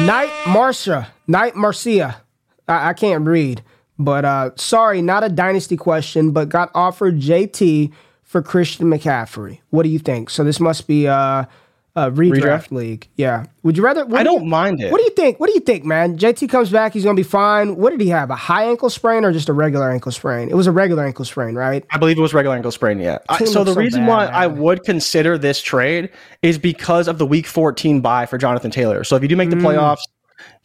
[0.00, 1.08] Night Marcia.
[1.26, 2.22] Knight Marcia.
[2.68, 3.64] I, I can't read,
[3.98, 7.92] but uh, sorry, not a dynasty question, but got offered JT
[8.28, 9.60] for Christian McCaffrey.
[9.70, 10.28] What do you think?
[10.28, 11.48] So this must be a,
[11.96, 13.08] uh, redraft, redraft, league.
[13.16, 13.46] Yeah.
[13.62, 14.06] Would you rather?
[14.14, 14.92] I don't you, mind it.
[14.92, 15.40] What do you think?
[15.40, 16.18] What do you think, man?
[16.18, 16.92] JT comes back.
[16.92, 17.76] He's going to be fine.
[17.76, 18.30] What did he have?
[18.30, 20.48] A high ankle sprain or just a regular ankle sprain?
[20.48, 21.84] It was a regular ankle sprain, right?
[21.90, 23.00] I believe it was regular ankle sprain.
[23.00, 23.18] Yeah.
[23.28, 24.34] I, so the so reason bad, why man.
[24.34, 26.10] I would consider this trade
[26.42, 29.02] is because of the Week 14 bye for Jonathan Taylor.
[29.02, 29.62] So if you do make the mm.
[29.62, 30.02] playoffs,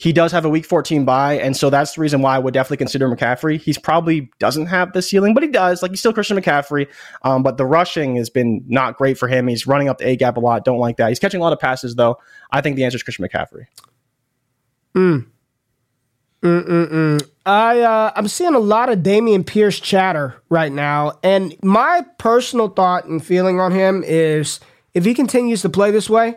[0.03, 2.53] he does have a week 14 bye, and so that's the reason why I would
[2.53, 3.57] definitely consider McCaffrey.
[3.57, 5.81] He's probably doesn't have the ceiling, but he does.
[5.81, 6.89] Like he's still Christian McCaffrey,
[7.21, 9.47] um, but the rushing has been not great for him.
[9.47, 10.65] He's running up the A gap a lot.
[10.65, 11.07] Don't like that.
[11.07, 12.17] He's catching a lot of passes though.
[12.51, 13.67] I think the answer is Christian McCaffrey.
[14.93, 15.27] Mm.
[16.41, 17.29] Mm-mm-mm.
[17.45, 22.67] I uh, I'm seeing a lot of Dameon Pierce chatter right now, and my personal
[22.67, 24.59] thought and feeling on him is
[24.93, 26.35] if he continues to play this way,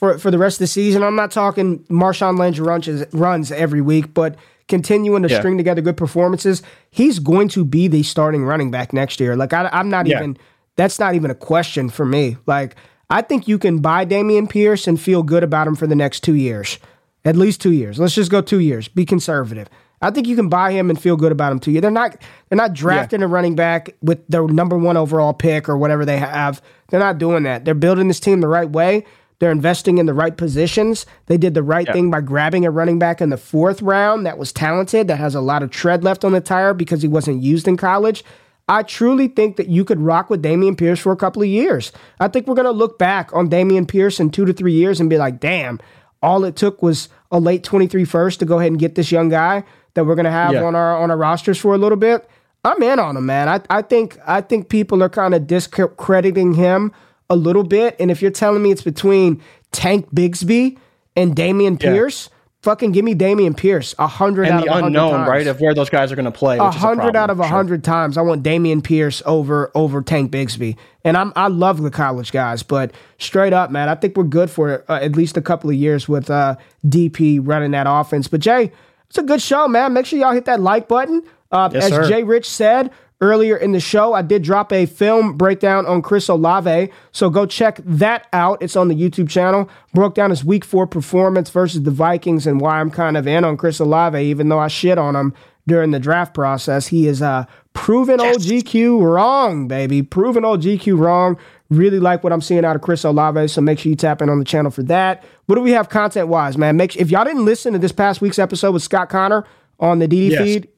[0.00, 1.02] for, for the rest of the season.
[1.02, 4.34] I'm not talking Marshawn Lynch runs, runs every week, but
[4.66, 5.38] continuing to yeah.
[5.38, 6.62] string together good performances.
[6.90, 9.36] He's going to be the starting running back next year.
[9.36, 10.16] Like I, am not yeah.
[10.16, 10.38] even.
[10.76, 12.38] That's not even a question for me.
[12.46, 12.76] Like
[13.10, 16.20] I think you can buy Dameon Pierce and feel good about him for the next
[16.20, 16.78] two years,
[17.26, 17.98] at least two years.
[17.98, 18.88] Let's just go two years.
[18.88, 19.68] Be conservative.
[20.00, 21.82] I think you can buy him and feel good about him two years.
[21.82, 22.16] They're not.
[22.48, 23.26] They're not drafting yeah.
[23.26, 26.62] a running back with their number one overall pick or whatever they have.
[26.88, 27.66] They're not doing that.
[27.66, 29.04] They're building this team the right way.
[29.40, 31.06] They're investing in the right positions.
[31.26, 31.94] They did the right yeah.
[31.94, 35.34] thing by grabbing a running back in the fourth round that was talented, that has
[35.34, 38.22] a lot of tread left on the tire because he wasn't used in college.
[38.68, 41.90] I truly think that you could rock with Dameon Pierce for a couple of years.
[42.20, 45.00] I think we're going to look back on Dameon Pierce in two to three years
[45.00, 45.80] and be like, damn,
[46.22, 49.30] all it took was a late 23 first to go ahead and get this young
[49.30, 49.64] guy
[49.94, 50.62] that we're going to have yeah.
[50.62, 52.28] on our on our rosters for a little bit.
[52.62, 53.48] I'm in on him, man.
[53.48, 56.92] I, I think I think people are kind of discrediting him
[57.30, 57.96] a little bit.
[57.98, 59.40] And if you're telling me it's between
[59.72, 60.76] Tank Bigsby
[61.16, 61.92] and Dameon yeah.
[61.92, 62.28] Pierce,
[62.62, 63.94] fucking give me Dameon Pierce.
[63.98, 65.28] A hundred out the of unknown, times.
[65.28, 65.46] right?
[65.46, 66.58] Of where those guys are going to play.
[66.58, 67.92] A hundred out of a hundred sure.
[67.92, 70.76] times, I want Dameon Pierce over over Tank Bigsby.
[71.04, 74.50] And I'm I love the college guys, but straight up, man, I think we're good
[74.50, 78.28] for uh, at least a couple of years with uh, DP running that offense.
[78.28, 78.72] But Jay,
[79.08, 79.92] it's a good show, man.
[79.92, 81.22] Make sure y'all hit that like button.
[81.52, 82.08] Uh, yes, as sir.
[82.08, 82.90] Jay Rich said,
[83.22, 87.44] Earlier in the show, I did drop a film breakdown on Chris Olave, so go
[87.44, 88.62] check that out.
[88.62, 89.68] It's on the YouTube channel.
[89.92, 93.44] Broke down his week four performance versus the Vikings and why I'm kind of in
[93.44, 95.34] on Chris Olave, even though I shit on him
[95.66, 96.86] during the draft process.
[96.86, 97.44] He is uh,
[97.74, 98.38] proven yes.
[98.38, 100.02] GQ wrong, baby.
[100.02, 101.38] Proven old GQ wrong.
[101.68, 104.30] Really like what I'm seeing out of Chris Olave, so make sure you tap in
[104.30, 105.22] on the channel for that.
[105.44, 106.76] What do we have content wise, man?
[106.76, 109.44] Make if y'all didn't listen to this past week's episode with Scott Connor
[109.78, 110.42] on the DD yes.
[110.42, 110.68] feed,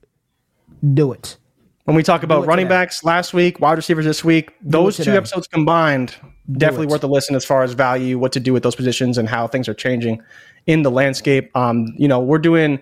[0.93, 1.39] do it.
[1.85, 5.49] When we talk about running backs last week, wide receivers this week, those two episodes
[5.49, 6.15] combined
[6.53, 9.29] definitely worth a listen as far as value, what to do with those positions, and
[9.29, 10.23] how things are changing
[10.67, 11.55] in the landscape.
[11.57, 12.81] Um, you know, we're doing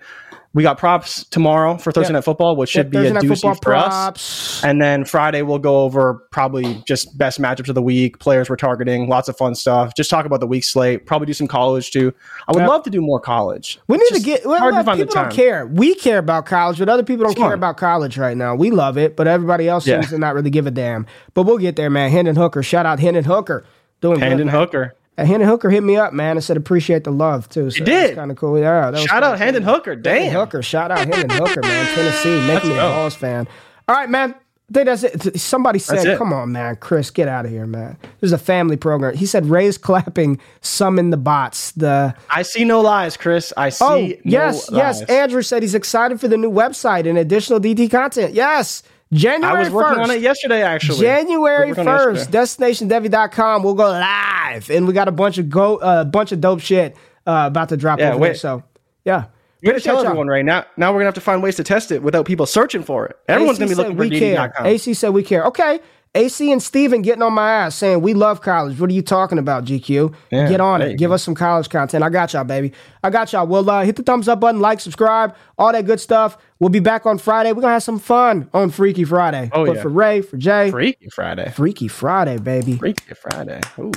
[0.53, 2.15] we got props tomorrow for Thursday Yep.
[2.15, 3.89] Night Football, which should Yep, be Thursday a doozy for us.
[3.89, 4.65] props.
[4.65, 8.57] And then Friday we'll go over probably just best matchups of the week, players we're
[8.57, 9.95] targeting, lots of fun stuff.
[9.95, 11.07] Just talk about the week slate.
[11.07, 12.13] Probably do some college too.
[12.49, 12.69] I would Yep.
[12.69, 13.79] love to do more college.
[13.87, 14.45] We need to get.
[14.45, 15.67] Well, hard to find the people don't care.
[15.67, 18.57] We care about college, but other people don't care about college right now.
[18.57, 20.01] We love it, but everybody else Yeah.
[20.01, 21.07] seems to not really give a damn.
[21.35, 22.11] But we'll get there, man.
[22.11, 23.65] Hendon Hooker, shout out Hendon Hooker,
[24.01, 24.49] doing Hendon.
[24.49, 24.95] Hooker.
[25.25, 27.71] Hendon Hooker hit me up, man, and said appreciate the love too.
[27.71, 28.15] So did?
[28.17, 28.59] kind of cool.
[28.59, 29.93] Yeah, that Shout out Hendon Hooker.
[29.93, 30.35] Hendon Damn.
[30.35, 31.95] Hooker, shout out Hendon Hooker, man.
[31.95, 32.81] Tennessee, make me a.
[32.81, 33.49] Vols fan.
[33.89, 34.35] All right, man.
[34.71, 35.41] I think that's it.
[35.41, 36.17] Somebody said, it.
[36.17, 39.17] "Come on, man, Chris, get out of here, man." This is a family program.
[39.17, 43.53] He said, "Ray's clapping, summon the bots." The I see no lies, Chris.
[43.57, 45.01] I oh, see Oh, no yes, yes.
[45.01, 45.11] lies.
[45.11, 48.33] Andrew said he's excited for the new website and additional DT content.
[48.33, 48.85] Yes.
[49.13, 50.03] January I was working 1st.
[50.05, 51.01] on it yesterday, actually.
[51.01, 53.09] January I was working on it 1st, yesterday.
[53.09, 53.63] destinationdevy.com.
[53.63, 54.71] We'll go live.
[54.71, 56.97] And we got a bunch of go uh, bunch of dope shit
[57.27, 58.29] uh, about to drop Yeah, over wait.
[58.29, 58.35] there.
[58.37, 58.63] So,
[59.05, 59.25] yeah.
[59.63, 60.65] We're gonna tell everyone right now.
[60.79, 63.17] Now we're gonna have to find ways to test it without people searching for it.
[63.29, 64.25] Everyone's AC gonna be looking for.
[64.25, 64.65] DD.com.
[64.67, 65.45] AC said we care.
[65.45, 65.81] Okay.
[66.17, 68.81] AC and Steven getting on my ass saying we love college.
[68.81, 70.13] What are you talking about, GQ?
[70.33, 70.99] Yeah, Get on it.
[70.99, 71.15] Give go.
[71.15, 72.03] us some college content.
[72.03, 72.73] I got y'all, baby.
[73.05, 73.47] I got y'all.
[73.47, 76.37] Well, uh, hit the thumbs up button, like, subscribe, all that good stuff.
[76.59, 77.53] We'll be back on Friday.
[77.53, 79.51] We're gonna have some fun on Freaky Friday.
[79.53, 79.83] Oh, but yeah.
[79.83, 81.49] for Ray, for Jay, Freaky Friday.
[81.51, 82.77] Freaky Friday, baby.
[82.77, 83.61] Freaky Friday.
[83.79, 83.93] Ooh.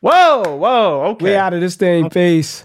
[0.00, 1.24] Whoa, whoa, okay.
[1.24, 2.10] We out of this thing.
[2.10, 2.64] Peace.